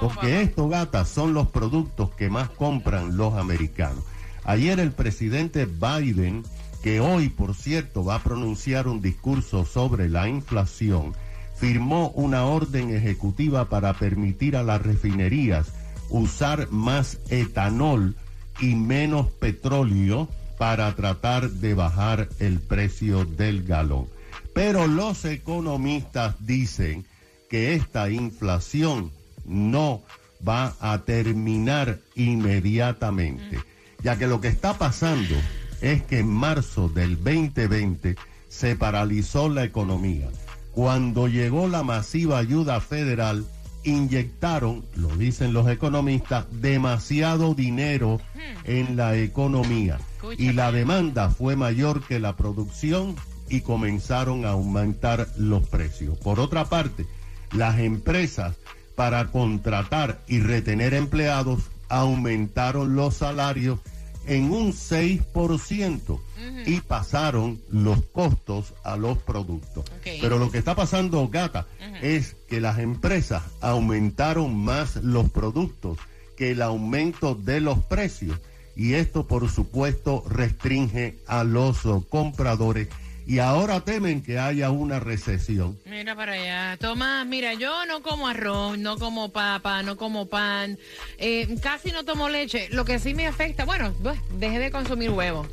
Porque 0.00 0.42
esto, 0.42 0.68
gata, 0.68 1.04
son 1.04 1.34
los 1.34 1.48
productos 1.48 2.10
que 2.14 2.30
más 2.30 2.48
compran 2.50 3.16
los 3.16 3.34
americanos. 3.34 4.02
Ayer 4.44 4.80
el 4.80 4.92
presidente 4.92 5.66
Biden, 5.66 6.42
que 6.82 7.00
hoy, 7.00 7.28
por 7.28 7.54
cierto, 7.54 8.04
va 8.04 8.16
a 8.16 8.22
pronunciar 8.22 8.88
un 8.88 9.00
discurso 9.00 9.64
sobre 9.64 10.08
la 10.08 10.28
inflación, 10.28 11.14
firmó 11.54 12.08
una 12.10 12.44
orden 12.44 12.94
ejecutiva 12.94 13.68
para 13.68 13.92
permitir 13.94 14.56
a 14.56 14.64
las 14.64 14.82
refinerías 14.82 15.68
usar 16.10 16.68
más 16.70 17.18
etanol 17.30 18.16
y 18.62 18.76
menos 18.76 19.26
petróleo 19.26 20.28
para 20.56 20.94
tratar 20.94 21.50
de 21.50 21.74
bajar 21.74 22.28
el 22.38 22.60
precio 22.60 23.24
del 23.24 23.64
galón. 23.64 24.08
Pero 24.54 24.86
los 24.86 25.24
economistas 25.24 26.36
dicen 26.38 27.04
que 27.50 27.74
esta 27.74 28.08
inflación 28.08 29.10
no 29.44 30.02
va 30.46 30.74
a 30.80 30.98
terminar 30.98 31.98
inmediatamente, 32.14 33.60
ya 34.02 34.16
que 34.16 34.26
lo 34.26 34.40
que 34.40 34.48
está 34.48 34.78
pasando 34.78 35.34
es 35.80 36.02
que 36.02 36.20
en 36.20 36.28
marzo 36.28 36.88
del 36.88 37.16
2020 37.16 38.16
se 38.48 38.76
paralizó 38.76 39.48
la 39.48 39.64
economía. 39.64 40.28
Cuando 40.72 41.26
llegó 41.26 41.66
la 41.66 41.82
masiva 41.82 42.38
ayuda 42.38 42.80
federal, 42.80 43.44
inyectaron, 43.84 44.84
lo 44.96 45.08
dicen 45.16 45.52
los 45.52 45.68
economistas, 45.68 46.46
demasiado 46.50 47.54
dinero 47.54 48.20
en 48.64 48.96
la 48.96 49.16
economía 49.16 49.98
y 50.38 50.52
la 50.52 50.72
demanda 50.72 51.30
fue 51.30 51.56
mayor 51.56 52.02
que 52.06 52.20
la 52.20 52.36
producción 52.36 53.16
y 53.48 53.60
comenzaron 53.60 54.44
a 54.44 54.50
aumentar 54.50 55.28
los 55.36 55.66
precios. 55.68 56.16
Por 56.18 56.40
otra 56.40 56.66
parte, 56.66 57.06
las 57.52 57.78
empresas 57.80 58.56
para 58.94 59.26
contratar 59.30 60.22
y 60.26 60.40
retener 60.40 60.94
empleados 60.94 61.62
aumentaron 61.88 62.94
los 62.94 63.14
salarios 63.16 63.80
en 64.26 64.52
un 64.52 64.72
6% 64.72 66.20
y 66.66 66.80
pasaron 66.80 67.60
los 67.70 68.02
costos 68.06 68.74
a 68.84 68.96
los 68.96 69.18
productos. 69.18 69.84
Pero 70.02 70.38
lo 70.38 70.50
que 70.50 70.58
está 70.58 70.74
pasando, 70.74 71.28
gata, 71.28 71.66
es 72.00 72.36
que 72.48 72.60
las 72.60 72.78
empresas 72.78 73.42
aumentaron 73.60 74.56
más 74.56 74.96
los 74.96 75.30
productos 75.30 75.98
que 76.36 76.52
el 76.52 76.62
aumento 76.62 77.34
de 77.34 77.60
los 77.60 77.82
precios. 77.84 78.38
Y 78.74 78.94
esto, 78.94 79.26
por 79.26 79.50
supuesto, 79.50 80.24
restringe 80.28 81.18
a 81.26 81.44
los 81.44 81.80
compradores 82.08 82.88
y 83.26 83.38
ahora 83.38 83.80
temen 83.80 84.22
que 84.22 84.38
haya 84.38 84.70
una 84.70 85.00
recesión. 85.00 85.78
Mira 85.86 86.14
para 86.16 86.32
allá. 86.32 86.76
Tomás, 86.78 87.26
mira, 87.26 87.54
yo 87.54 87.86
no 87.86 88.02
como 88.02 88.28
arroz, 88.28 88.78
no 88.78 88.98
como 88.98 89.32
papa, 89.32 89.82
no 89.82 89.96
como 89.96 90.26
pan, 90.26 90.78
eh, 91.18 91.56
casi 91.62 91.92
no 91.92 92.04
tomo 92.04 92.28
leche. 92.28 92.68
Lo 92.70 92.84
que 92.84 92.98
sí 92.98 93.14
me 93.14 93.26
afecta, 93.26 93.64
bueno, 93.64 93.92
pues, 94.02 94.18
dejé 94.38 94.58
de 94.58 94.70
consumir 94.70 95.10
huevos. 95.10 95.48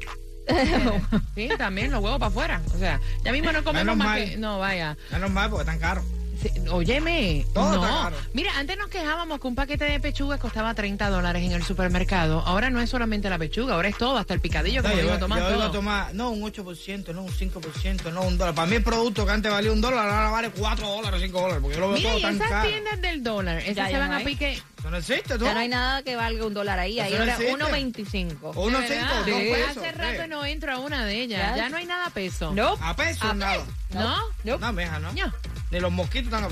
sí, 1.35 1.49
también 1.57 1.91
los 1.91 2.01
huevos 2.03 2.19
para 2.19 2.29
afuera. 2.29 2.61
O 2.73 2.77
sea, 2.77 2.99
ya 3.23 3.31
mismo 3.31 3.51
no 3.51 3.63
comemos 3.63 3.95
Menos 3.95 3.97
más 3.97 4.07
mal. 4.07 4.25
que... 4.29 4.37
No, 4.37 4.59
vaya. 4.59 4.97
Menos 5.11 5.31
mal 5.31 5.49
porque 5.49 5.61
están 5.61 5.79
caros. 5.79 6.03
Sí, 6.41 6.49
óyeme, 6.71 7.45
Todo 7.53 7.75
no. 7.75 7.83
está 7.83 8.03
caro. 8.03 8.15
Mira, 8.33 8.51
antes 8.57 8.77
nos 8.77 8.87
quejábamos 8.87 9.39
que 9.41 9.47
un 9.47 9.55
paquete 9.55 9.83
de 9.85 9.99
pechugas 9.99 10.39
costaba 10.39 10.73
30 10.73 11.09
dólares 11.09 11.43
en 11.43 11.51
el 11.51 11.63
supermercado. 11.63 12.39
Ahora 12.45 12.69
no 12.69 12.79
es 12.79 12.89
solamente 12.89 13.29
la 13.29 13.37
pechuga, 13.37 13.73
ahora 13.75 13.89
es 13.89 13.97
todo, 13.97 14.17
hasta 14.17 14.33
el 14.33 14.39
picadillo, 14.39 14.81
No, 14.81 14.89
como 14.89 14.95
yo, 14.95 15.01
dijo 15.03 15.13
yo 15.15 15.19
Tomás. 15.19 15.39
iba 15.53 15.65
a 15.65 15.71
tomar, 15.71 16.15
no 16.15 16.29
un 16.29 16.41
8%, 16.41 17.13
no 17.13 17.23
un 17.23 17.29
5%, 17.31 18.11
no 18.13 18.21
un 18.21 18.37
dólar. 18.37 18.55
Para 18.55 18.67
mí 18.67 18.77
el 18.77 18.83
producto 18.83 19.25
que 19.25 19.31
antes 19.33 19.51
valía 19.51 19.71
un 19.71 19.81
dólar, 19.81 20.07
ahora 20.09 20.29
vale 20.29 20.49
4 20.51 20.87
dólares, 20.87 21.21
5 21.21 21.41
dólares, 21.41 21.59
porque 21.61 21.75
yo 21.75 21.81
lo 21.81 21.89
veo 21.89 21.97
Mira, 21.97 22.09
todo 22.11 22.19
y 22.19 22.21
tan 22.21 22.35
esas 22.35 22.49
caro. 22.49 22.69
tiendas 22.69 23.01
del 23.01 23.23
dólar, 23.23 23.57
esas 23.59 23.75
Ya, 23.75 23.85
se 23.87 23.91
ya 23.91 23.99
van 23.99 24.11
no 24.11 24.17
a 24.17 24.19
pique. 24.21 24.61
Eso 24.79 24.89
no 24.91 24.97
existe, 24.97 25.37
¿tú? 25.37 25.43
Ya 25.43 25.53
no 25.53 25.59
hay 25.59 25.67
nada 25.67 26.03
que 26.03 26.15
valga 26.15 26.45
un 26.45 26.53
dólar 26.53 26.79
ahí. 26.79 27.01
Ahí 27.01 27.11
no 27.11 27.19
ahora 27.19 27.33
existe. 27.33 27.53
1.25. 27.53 28.35
O 28.55 28.61
unos 28.67 28.81
¿De 28.81 28.87
5, 28.87 28.99
verdad? 29.01 29.15
dos 29.17 29.25
Pues 29.25 29.65
pesos. 29.65 29.77
hace 29.83 29.91
rato 29.91 30.21
eh. 30.21 30.27
no 30.29 30.45
entro 30.45 30.71
a 30.73 30.79
una 30.79 31.05
de 31.05 31.19
ellas. 31.21 31.41
Ya. 31.57 31.63
Ya, 31.63 31.69
no 31.69 31.75
hay 31.75 31.85
nada 31.85 32.05
a 32.05 32.09
peso. 32.11 32.53
No. 32.53 32.77
A 32.81 32.95
peso, 32.95 33.27
A 33.27 33.33
nada. 33.33 33.65
¿No? 33.89 34.57
No, 34.57 34.71
meja, 34.73 34.99
¿no? 34.99 35.11
No. 35.11 35.33
Ni 35.71 35.79
los 35.79 35.91
mosquitos 35.91 36.33
están. 36.33 36.49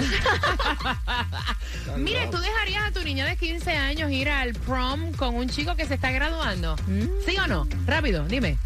Mire, 2.03 2.27
¿tú 2.27 2.37
dejarías 2.37 2.87
a 2.87 2.91
tu 2.91 3.03
niña 3.03 3.25
de 3.25 3.35
15 3.35 3.71
años 3.71 4.11
ir 4.11 4.29
al 4.29 4.53
prom 4.53 5.11
con 5.13 5.35
un 5.35 5.49
chico 5.49 5.75
que 5.75 5.85
se 5.85 5.95
está 5.95 6.11
graduando? 6.11 6.75
¿Sí 7.25 7.35
o 7.37 7.47
no? 7.47 7.67
Rápido, 7.85 8.25
dime. 8.25 8.57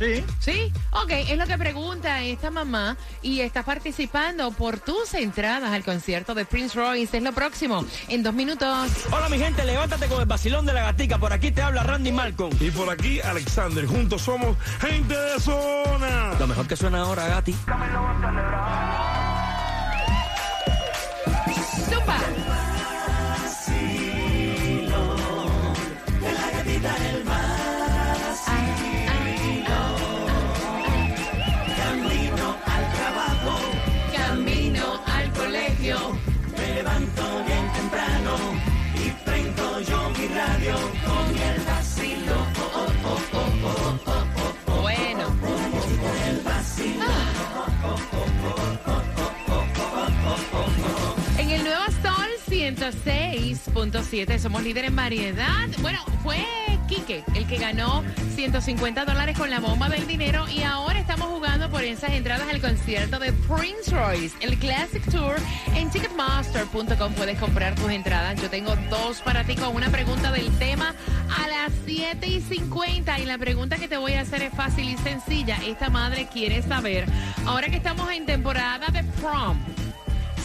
Sí. 0.00 0.24
¿Sí? 0.38 0.72
Ok, 0.92 1.10
es 1.10 1.36
lo 1.36 1.46
que 1.46 1.58
pregunta 1.58 2.22
esta 2.22 2.50
mamá 2.50 2.96
y 3.20 3.40
está 3.40 3.62
participando 3.62 4.50
por 4.50 4.80
tus 4.80 5.12
entradas 5.12 5.70
al 5.72 5.84
concierto 5.84 6.34
de 6.34 6.46
Prince 6.46 6.74
Royce. 6.74 7.18
Es 7.18 7.22
lo 7.22 7.32
próximo, 7.32 7.84
en 8.08 8.22
dos 8.22 8.32
minutos. 8.32 8.90
Hola 9.12 9.28
mi 9.28 9.38
gente, 9.38 9.62
levántate 9.62 10.06
con 10.06 10.20
el 10.20 10.26
vacilón 10.26 10.64
de 10.64 10.72
la 10.72 10.84
gatica. 10.84 11.18
Por 11.18 11.34
aquí 11.34 11.50
te 11.50 11.60
habla 11.60 11.82
Randy 11.82 12.12
Malcolm. 12.12 12.56
Y 12.60 12.70
por 12.70 12.88
aquí, 12.88 13.20
Alexander. 13.20 13.84
Juntos 13.84 14.22
somos 14.22 14.56
gente 14.80 15.14
de 15.14 15.38
zona. 15.38 16.32
Lo 16.38 16.46
mejor 16.46 16.66
que 16.66 16.76
suena 16.76 17.00
ahora, 17.00 17.28
Gati. 17.28 17.54
106.7 52.80 54.38
somos 54.38 54.62
líder 54.62 54.86
en 54.86 54.96
variedad. 54.96 55.68
Bueno, 55.82 55.98
fue 56.22 56.46
Quique 56.90 57.22
el 57.36 57.46
que 57.46 57.56
ganó 57.56 58.02
150 58.34 59.04
dólares 59.04 59.38
con 59.38 59.48
la 59.48 59.60
bomba 59.60 59.88
del 59.88 60.08
dinero 60.08 60.48
y 60.48 60.64
ahora 60.64 60.98
estamos 60.98 61.28
jugando 61.28 61.70
por 61.70 61.84
esas 61.84 62.10
entradas 62.10 62.48
al 62.48 62.60
concierto 62.60 63.20
de 63.20 63.32
Prince 63.32 63.92
Royce, 63.92 64.36
el 64.40 64.58
Classic 64.58 65.00
Tour. 65.08 65.36
En 65.76 65.88
Ticketmaster.com 65.88 67.12
puedes 67.12 67.38
comprar 67.38 67.76
tus 67.76 67.92
entradas. 67.92 68.42
Yo 68.42 68.50
tengo 68.50 68.74
dos 68.90 69.20
para 69.20 69.44
ti 69.44 69.54
con 69.54 69.76
una 69.76 69.88
pregunta 69.90 70.32
del 70.32 70.50
tema 70.58 70.92
a 71.38 71.46
las 71.46 71.72
7 71.86 72.26
y 72.26 72.40
50 72.40 73.20
y 73.20 73.24
la 73.24 73.38
pregunta 73.38 73.76
que 73.76 73.86
te 73.86 73.96
voy 73.96 74.14
a 74.14 74.22
hacer 74.22 74.42
es 74.42 74.52
fácil 74.52 74.88
y 74.88 74.96
sencilla. 74.96 75.58
Esta 75.64 75.90
madre 75.90 76.26
quiere 76.26 76.60
saber, 76.60 77.06
ahora 77.46 77.68
que 77.68 77.76
estamos 77.76 78.10
en 78.10 78.26
temporada 78.26 78.88
de 78.88 79.04
prom, 79.20 79.56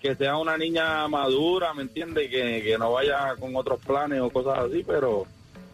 que 0.00 0.16
sea 0.16 0.36
una 0.36 0.56
niña 0.58 1.06
madura, 1.08 1.72
¿me 1.74 1.82
entiendes? 1.82 2.28
Que, 2.30 2.62
que 2.64 2.76
no 2.78 2.92
vaya 2.92 3.36
con 3.38 3.54
otros 3.54 3.78
planes 3.80 4.20
o 4.20 4.30
cosas 4.30 4.58
así, 4.58 4.82
pero 4.84 5.26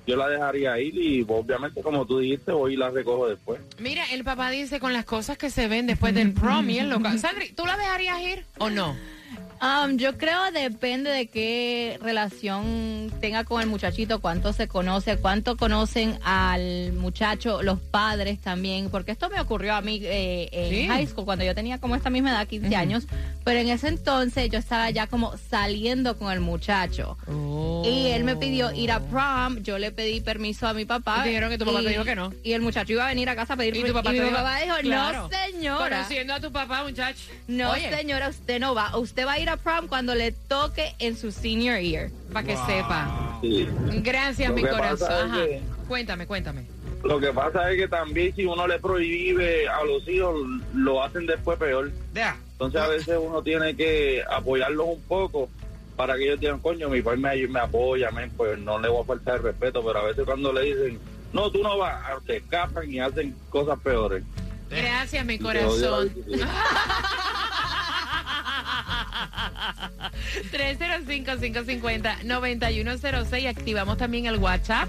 yo 0.06 0.16
la 0.16 0.28
dejaría 0.28 0.78
ir 0.78 0.95
y 0.97 1.25
pues, 1.25 1.40
obviamente, 1.45 1.80
como 1.83 2.04
tú 2.06 2.18
dijiste, 2.18 2.52
voy 2.52 2.75
y 2.75 2.76
la 2.76 2.90
recojo 2.90 3.26
después. 3.28 3.61
Mira, 3.78 4.04
el 4.12 4.23
papá 4.23 4.50
dice 4.50 4.78
con 4.78 4.92
las 4.92 5.04
cosas 5.06 5.38
que 5.38 5.49
se 5.49 5.68
ven 5.68 5.87
después 5.87 6.14
del 6.14 6.33
prom 6.35 6.68
y 6.68 6.78
el 6.78 6.90
local. 6.90 7.18
Sandri, 7.18 7.52
¿tú 7.52 7.64
la 7.64 7.76
dejarías 7.78 8.21
ir 8.21 8.45
o 8.59 8.68
no? 8.68 8.95
Um, 9.62 9.96
yo 9.96 10.16
creo 10.18 10.50
depende 10.52 11.10
de 11.10 11.26
qué 11.28 11.98
relación 12.02 13.10
tenga 13.20 13.44
con 13.44 13.62
el 13.62 13.66
muchachito, 13.68 14.20
cuánto 14.20 14.52
se 14.52 14.68
conoce, 14.68 15.16
cuánto 15.16 15.56
conocen 15.56 16.18
al 16.25 16.92
muchacho, 16.92 17.62
los 17.62 17.80
padres 17.80 18.40
también, 18.40 18.90
porque 18.90 19.12
esto 19.12 19.30
me 19.30 19.40
ocurrió 19.40 19.75
a 19.75 19.80
mí 19.80 20.00
eh, 20.02 20.48
en 20.52 20.70
Sí. 20.70 20.86
high 20.88 21.06
school 21.06 21.25
cuando 21.25 21.44
yo 21.44 21.54
tenía 21.54 21.78
como 21.78 21.96
esta 21.96 22.10
misma 22.10 22.30
edad, 22.32 22.46
15 22.46 22.76
años, 22.76 23.06
pero 23.44 23.58
en 23.60 23.68
ese 23.70 23.88
entonces 23.88 24.50
yo 24.50 24.58
estaba 24.58 24.90
ya 24.90 25.06
como 25.06 25.34
saliendo 25.50 26.18
con 26.18 26.32
el 26.32 26.40
muchacho. 26.40 27.16
Y 27.84 28.08
él 28.08 28.25
me 28.25 28.36
pidió 28.36 28.72
ir 28.72 28.92
a 28.92 29.00
prom, 29.00 29.62
yo 29.62 29.78
le 29.78 29.90
pedí 29.90 30.20
permiso 30.20 30.66
a 30.68 30.75
mi 30.75 30.84
papá. 30.84 31.22
Y 31.25 31.28
dijeron 31.28 31.50
que 31.50 31.58
tu 31.58 31.64
papá 31.64 31.80
te 31.82 31.88
dijo 31.88 32.04
que 32.04 32.14
no. 32.14 32.32
Y 32.42 32.52
el 32.52 32.60
muchacho 32.62 32.92
iba 32.92 33.04
a 33.04 33.08
venir 33.08 33.28
a 33.30 33.36
casa 33.36 33.54
a 33.54 33.56
pedir 33.56 33.76
Y 33.76 33.84
tu 33.84 33.92
papá 33.92 34.14
y 34.14 34.20
mi 34.20 34.30
papá 34.30 34.58
dijo, 34.60 34.76
claro. 34.82 35.22
no 35.22 35.46
señora. 35.46 35.96
Conociendo 35.98 36.34
a 36.34 36.40
tu 36.40 36.52
papá, 36.52 36.84
muchacho. 36.84 37.20
No, 37.48 37.70
Oye, 37.70 37.90
señora, 37.96 38.28
usted 38.28 38.60
no 38.60 38.75
va. 38.75 38.96
Usted 38.98 39.26
va 39.26 39.32
a 39.32 39.38
ir 39.38 39.46
a 39.49 39.57
prom 39.57 39.87
cuando 39.88 40.15
le 40.15 40.33
toque 40.33 40.95
en 40.99 41.17
su 41.17 41.31
senior 41.33 41.79
year. 41.81 42.11
Para 42.33 42.47
que 42.47 42.57
sepa. 42.67 43.38
Sí. 43.43 43.69
Gracias, 44.03 44.49
Lo 44.50 44.55
mi 44.57 44.62
corazón. 44.62 45.09
es 45.11 45.33
Ajá. 45.33 45.45
que- 45.45 45.62
Cuéntame, 45.88 46.26
cuéntame. 46.26 46.67
Lo 47.05 47.21
que 47.21 47.33
pasa 47.33 47.71
es 47.71 47.76
que 47.79 47.87
también 47.88 48.35
si 48.35 48.45
uno 48.45 48.67
le 48.67 48.79
prohíbe 48.81 49.69
a 49.69 49.85
los 49.85 50.07
hijos, 50.09 50.35
lo 50.75 51.03
hacen 51.05 51.26
después 51.26 51.57
peor. 51.59 51.93
Deja. 52.12 52.37
Entonces 52.53 52.81
a 52.81 52.88
veces 52.88 53.19
uno 53.21 53.43
tiene 53.43 53.76
que 53.76 54.25
apoyarlos 54.29 54.87
un 54.88 55.03
poco 55.03 55.49
para 55.95 56.17
que 56.17 56.25
ellos 56.25 56.41
digan, 56.41 56.59
coño, 56.59 56.88
mi 56.88 57.03
padre 57.03 57.19
me, 57.19 57.47
me 57.49 57.61
apoya, 57.61 58.11
men, 58.11 58.31
pues 58.37 58.59
no 58.59 58.79
le 58.81 58.88
voy 58.88 59.03
a 59.03 59.07
faltar 59.07 59.37
el 59.37 59.43
respeto, 59.45 59.85
pero 59.85 59.99
a 60.00 60.05
veces 60.05 60.25
cuando 60.25 60.53
le 60.53 60.62
dicen, 60.62 60.99
no, 61.33 61.50
tú 61.50 61.62
no 61.62 61.79
vas, 61.79 62.03
se 62.26 62.37
escapan 62.38 62.91
y 62.93 62.99
hacen 62.99 63.35
cosas 63.50 63.79
peores. 63.81 64.23
Gracias, 64.71 65.25
mi 65.25 65.38
te 65.38 65.45
corazón. 65.45 66.11
disciplina. 70.52 70.97
305-550-9106. 72.25 73.49
Activamos 73.49 73.97
también 73.99 74.26
el 74.26 74.38
WhatsApp. 74.38 74.88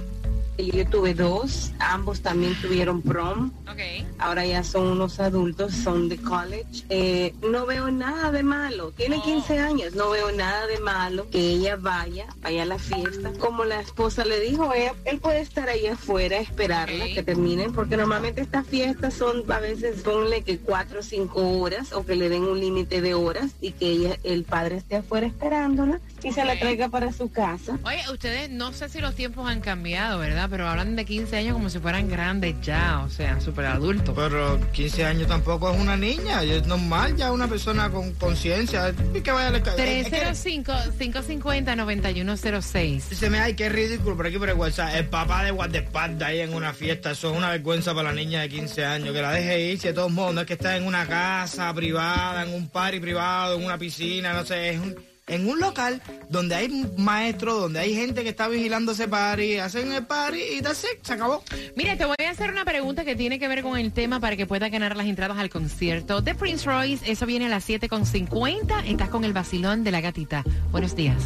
Yo 0.57 0.87
tuve 0.87 1.13
dos, 1.13 1.71
ambos 1.79 2.21
también 2.21 2.55
tuvieron 2.61 3.01
prom. 3.03 3.51
Ok. 3.69 3.79
Ahora 4.17 4.43
ya 4.45 4.63
son 4.63 4.87
unos 4.87 5.19
adultos, 5.19 5.71
son 5.73 6.09
de 6.09 6.17
college. 6.17 6.83
Eh, 6.89 7.35
no 7.47 7.67
veo 7.67 7.91
nada 7.91 8.31
de 8.31 8.41
malo. 8.41 8.91
Tiene 8.91 9.21
15 9.21 9.59
años, 9.59 9.93
no 9.93 10.09
veo 10.09 10.31
nada 10.31 10.65
de 10.65 10.79
malo 10.79 11.29
que 11.29 11.39
ella 11.39 11.75
vaya, 11.75 12.25
vaya 12.41 12.63
a 12.63 12.65
la 12.65 12.79
fiesta. 12.79 13.31
Como 13.39 13.65
la 13.65 13.79
esposa 13.79 14.25
le 14.25 14.39
dijo, 14.39 14.73
ella- 14.73 14.95
él 15.05 15.19
puede 15.19 15.41
estar 15.41 15.69
ahí 15.69 15.85
afuera, 15.85 16.37
esperarla 16.39 17.05
Ok. 17.05 17.13
que 17.13 17.23
terminen, 17.23 17.71
porque 17.71 17.95
normalmente 17.95 18.41
estas 18.41 18.65
fiestas 18.65 19.13
son 19.13 19.49
a 19.51 19.59
veces, 19.59 20.01
ponle 20.01 20.41
que 20.41 20.57
cuatro 20.57 21.01
o 21.01 21.03
cinco 21.03 21.47
horas 21.59 21.93
o 21.93 22.03
que 22.03 22.15
le 22.15 22.29
den 22.29 22.43
un 22.43 22.59
límite 22.59 23.01
de 23.01 23.13
horas 23.13 23.51
y 23.61 23.73
que 23.73 23.89
ella, 23.91 24.17
el 24.23 24.43
padre 24.43 24.77
esté 24.77 24.95
afuera 24.97 25.27
esperándola 25.27 25.99
y 26.23 26.31
se 26.31 26.43
la 26.43 26.57
traiga 26.59 26.89
para 26.89 27.13
su 27.13 27.31
casa. 27.31 27.77
Oye, 27.83 28.01
ustedes 28.11 28.49
no 28.49 28.73
sé 28.73 28.89
si 28.89 28.99
los 29.01 29.13
tiempos 29.13 29.47
han 29.47 29.61
cambiado, 29.61 30.17
¿verdad? 30.19 30.46
Pero 30.49 30.67
hablan 30.67 30.95
de 30.95 31.05
15 31.05 31.37
años 31.37 31.53
como 31.53 31.69
si 31.69 31.79
fueran 31.79 32.09
grandes 32.09 32.55
ya, 32.61 33.01
o 33.05 33.09
sea, 33.09 33.39
súper 33.41 33.65
adultos. 33.65 34.13
Pero 34.15 34.59
15 34.71 35.05
años 35.05 35.27
tampoco 35.27 35.71
es 35.71 35.79
una 35.79 35.95
niña, 35.97 36.43
es 36.43 36.65
normal 36.67 37.15
ya 37.15 37.31
una 37.31 37.47
persona 37.47 37.89
con 37.89 38.13
conciencia. 38.13 38.93
Y 39.13 39.21
que 39.21 39.31
vaya 39.31 39.47
a 39.49 39.51
la 39.51 39.63
ca- 39.63 39.75
es 39.75 40.09
que- 40.09 40.17
305-550-9106. 40.17 43.01
Se 43.01 43.29
me 43.29 43.39
ay, 43.39 43.55
qué 43.55 43.69
ridículo 43.69 44.15
por 44.15 44.27
aquí 44.27 44.37
por 44.37 44.49
el 44.49 44.55
WhatsApp. 44.55 44.95
El 44.95 45.07
papá 45.09 45.43
de 45.43 45.51
guardaespaldas 45.51 46.29
ahí 46.29 46.39
en 46.41 46.53
una 46.53 46.73
fiesta. 46.73 47.11
Eso 47.11 47.31
es 47.31 47.37
una 47.37 47.49
vergüenza 47.49 47.93
para 47.93 48.09
la 48.09 48.15
niña 48.15 48.41
de 48.41 48.49
15 48.49 48.85
años. 48.85 49.13
Que 49.13 49.21
la 49.21 49.31
deje 49.31 49.61
ir, 49.71 49.79
si 49.79 49.87
de 49.87 49.93
todos 49.93 50.11
modos, 50.11 50.33
no 50.33 50.41
es 50.41 50.47
que 50.47 50.53
está 50.53 50.75
en 50.77 50.85
una 50.85 51.05
casa 51.07 51.73
privada, 51.73 52.43
en 52.43 52.53
un 52.53 52.69
party 52.69 52.99
privado, 52.99 53.55
en 53.57 53.65
una 53.65 53.77
piscina, 53.77 54.33
no 54.33 54.45
sé, 54.45 54.69
es 54.71 54.79
un, 54.79 54.95
en 55.27 55.47
un 55.47 55.59
local 55.59 56.01
donde 56.29 56.55
hay 56.55 56.69
maestros, 56.97 57.61
donde 57.61 57.79
hay 57.79 57.93
gente 57.93 58.23
que 58.23 58.29
está 58.29 58.47
vigilando 58.47 58.93
ese 58.93 59.07
party, 59.07 59.57
hacen 59.57 59.91
el 59.91 60.05
party 60.05 60.39
y 60.57 60.61
that's 60.61 60.83
it, 60.83 61.03
se 61.03 61.13
acabó. 61.13 61.43
Mira, 61.75 61.97
te 61.97 62.05
voy 62.05 62.15
a 62.25 62.29
hacer 62.29 62.49
una 62.49 62.65
pregunta 62.65 63.03
que 63.05 63.15
tiene 63.15 63.37
que 63.37 63.47
ver 63.47 63.61
con 63.61 63.77
el 63.77 63.91
tema 63.91 64.19
para 64.19 64.35
que 64.35 64.45
puedas 64.45 64.71
ganar 64.71 64.95
las 64.95 65.05
entradas 65.05 65.37
al 65.37 65.49
concierto 65.49 66.21
de 66.21 66.33
Prince 66.33 66.65
Royce. 66.65 67.11
Eso 67.11 67.25
viene 67.25 67.45
a 67.47 67.49
las 67.49 67.67
7.50. 67.69 68.85
Estás 68.85 69.09
con 69.09 69.23
el 69.23 69.33
vacilón 69.33 69.83
de 69.83 69.91
la 69.91 70.01
gatita. 70.01 70.43
Buenos 70.71 70.95
días. 70.95 71.21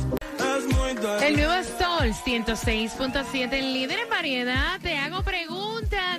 El 1.24 1.36
nuevo 1.36 1.54
Sol 1.64 2.14
106.7, 2.26 3.54
el 3.54 3.74
líder 3.74 4.00
en 4.00 4.10
variedad. 4.10 4.80
Te 4.82 4.98
hago 4.98 5.24
preguntas 5.24 5.61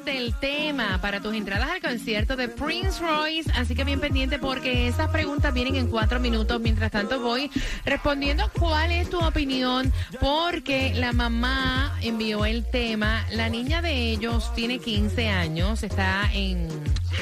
del 0.04 0.34
tema 0.34 0.98
para 1.00 1.20
tus 1.20 1.34
entradas 1.34 1.70
al 1.70 1.80
concierto 1.80 2.36
de 2.36 2.48
Prince 2.48 3.00
Royce. 3.00 3.50
Así 3.52 3.74
que 3.74 3.84
bien 3.84 4.00
pendiente 4.00 4.38
porque 4.38 4.86
esas 4.86 5.08
preguntas 5.08 5.54
vienen 5.54 5.76
en 5.76 5.86
cuatro 5.88 6.20
minutos. 6.20 6.60
Mientras 6.60 6.90
tanto 6.90 7.20
voy 7.20 7.50
respondiendo 7.84 8.50
cuál 8.58 8.92
es 8.92 9.08
tu 9.08 9.18
opinión 9.18 9.92
porque 10.20 10.92
la 10.94 11.12
mamá 11.12 11.96
envió 12.02 12.44
el 12.44 12.68
tema. 12.68 13.24
La 13.30 13.48
niña 13.48 13.80
de 13.80 14.10
ellos 14.10 14.52
tiene 14.54 14.78
15 14.78 15.28
años, 15.28 15.82
está 15.82 16.30
en 16.34 16.68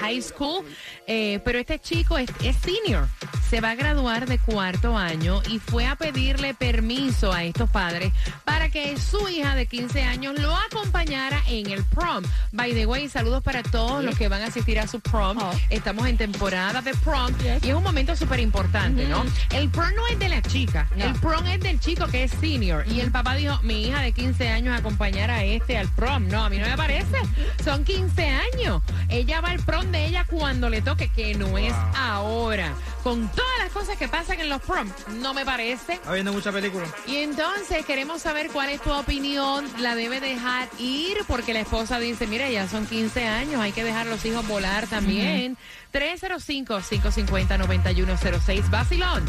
high 0.00 0.20
school, 0.20 0.64
eh, 1.06 1.40
pero 1.44 1.58
este 1.58 1.78
chico 1.78 2.18
es, 2.18 2.30
es 2.42 2.56
senior. 2.56 3.06
Se 3.50 3.60
va 3.60 3.70
a 3.70 3.74
graduar 3.74 4.28
de 4.28 4.38
cuarto 4.38 4.96
año 4.96 5.42
y 5.48 5.58
fue 5.58 5.84
a 5.84 5.96
pedirle 5.96 6.54
permiso 6.54 7.32
a 7.32 7.42
estos 7.42 7.68
padres 7.68 8.12
para 8.44 8.68
que 8.70 8.96
su 8.96 9.28
hija 9.28 9.56
de 9.56 9.66
15 9.66 10.04
años 10.04 10.38
lo 10.38 10.54
acompañara 10.54 11.42
en 11.48 11.68
el 11.68 11.82
prom. 11.82 12.22
By 12.52 12.72
the 12.74 12.86
way, 12.86 13.08
saludos 13.08 13.42
para 13.42 13.64
todos 13.64 14.04
los 14.04 14.16
que 14.16 14.28
van 14.28 14.42
a 14.42 14.46
asistir 14.46 14.78
a 14.78 14.86
su 14.86 15.00
prom. 15.00 15.38
Oh. 15.38 15.50
Estamos 15.68 16.06
en 16.06 16.16
temporada 16.16 16.80
de 16.80 16.94
prom 16.94 17.32
y 17.60 17.68
es 17.70 17.74
un 17.74 17.82
momento 17.82 18.14
súper 18.14 18.38
importante, 18.38 19.08
¿no? 19.08 19.24
El 19.52 19.68
prom 19.68 19.90
no 19.96 20.06
es 20.06 20.18
de 20.20 20.28
la 20.28 20.42
chica, 20.42 20.88
No. 20.94 21.06
el 21.06 21.14
prom 21.14 21.44
es 21.46 21.58
del 21.58 21.80
chico 21.80 22.06
que 22.06 22.22
es 22.24 22.30
senior. 22.30 22.84
Y 22.86 23.00
el 23.00 23.10
papá 23.10 23.34
dijo, 23.34 23.58
mi 23.62 23.88
hija 23.88 24.00
de 24.00 24.12
15 24.12 24.48
años 24.48 24.78
acompañar 24.78 25.28
a 25.28 25.42
este 25.42 25.76
al 25.76 25.88
prom. 25.88 26.28
No, 26.28 26.44
a 26.44 26.50
mí 26.50 26.58
no 26.58 26.66
me 26.68 26.76
parece. 26.76 27.18
Son 27.64 27.82
15 27.84 28.28
años. 28.54 28.80
Ella 29.08 29.40
va 29.40 29.48
al 29.50 29.58
prom 29.58 29.86
de 29.90 30.06
ella 30.06 30.24
cuando 30.30 30.68
le 30.70 30.82
toque, 30.82 31.08
que 31.08 31.34
no 31.34 31.58
es 31.58 31.74
ahora. 31.96 32.72
Con 33.02 33.28
todas 33.30 33.58
las 33.58 33.72
cosas 33.72 33.96
que 33.96 34.08
pasan 34.08 34.40
en 34.40 34.50
los 34.50 34.60
prom, 34.60 34.88
no 35.20 35.32
me 35.32 35.44
parece. 35.44 35.94
Está 35.94 36.12
viendo 36.12 36.32
mucha 36.32 36.52
película. 36.52 36.86
Y 37.06 37.16
entonces 37.16 37.84
queremos 37.86 38.20
saber 38.20 38.50
cuál 38.50 38.68
es 38.68 38.82
tu 38.82 38.92
opinión. 38.92 39.64
La 39.78 39.94
debe 39.94 40.20
dejar 40.20 40.68
ir 40.78 41.18
porque 41.26 41.54
la 41.54 41.60
esposa 41.60 41.98
dice, 41.98 42.26
mira, 42.26 42.50
ya 42.50 42.68
son 42.68 42.86
15 42.86 43.26
años, 43.26 43.60
hay 43.60 43.72
que 43.72 43.84
dejar 43.84 44.06
los 44.06 44.22
hijos 44.24 44.46
volar 44.46 44.86
también. 44.86 45.56
305-550-9106. 45.92 48.70
Basilón. 48.70 49.24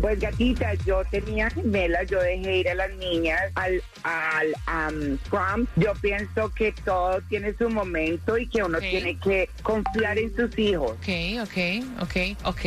Pues 0.00 0.18
gatita, 0.18 0.74
yo 0.86 1.02
tenía 1.10 1.50
gemelas, 1.50 2.08
yo 2.10 2.18
dejé 2.20 2.56
ir 2.58 2.68
a 2.70 2.74
las 2.74 2.90
niñas 2.96 3.40
al, 3.54 3.80
al 4.02 4.52
am, 4.66 5.16
prom. 5.30 5.66
Yo 5.76 5.92
pienso 6.00 6.50
que 6.54 6.72
todo 6.84 7.20
tiene 7.28 7.54
su 7.54 7.68
momento 7.68 8.36
y 8.36 8.48
que 8.48 8.64
uno 8.64 8.80
tiene 8.80 9.16
que 9.18 9.48
confiar 9.62 10.18
en 10.18 10.34
sus 10.34 10.58
hijos. 10.58 10.90
Ok, 10.92 11.08
ok, 11.42 11.58
ok, 12.00 12.16
ok. 12.44 12.64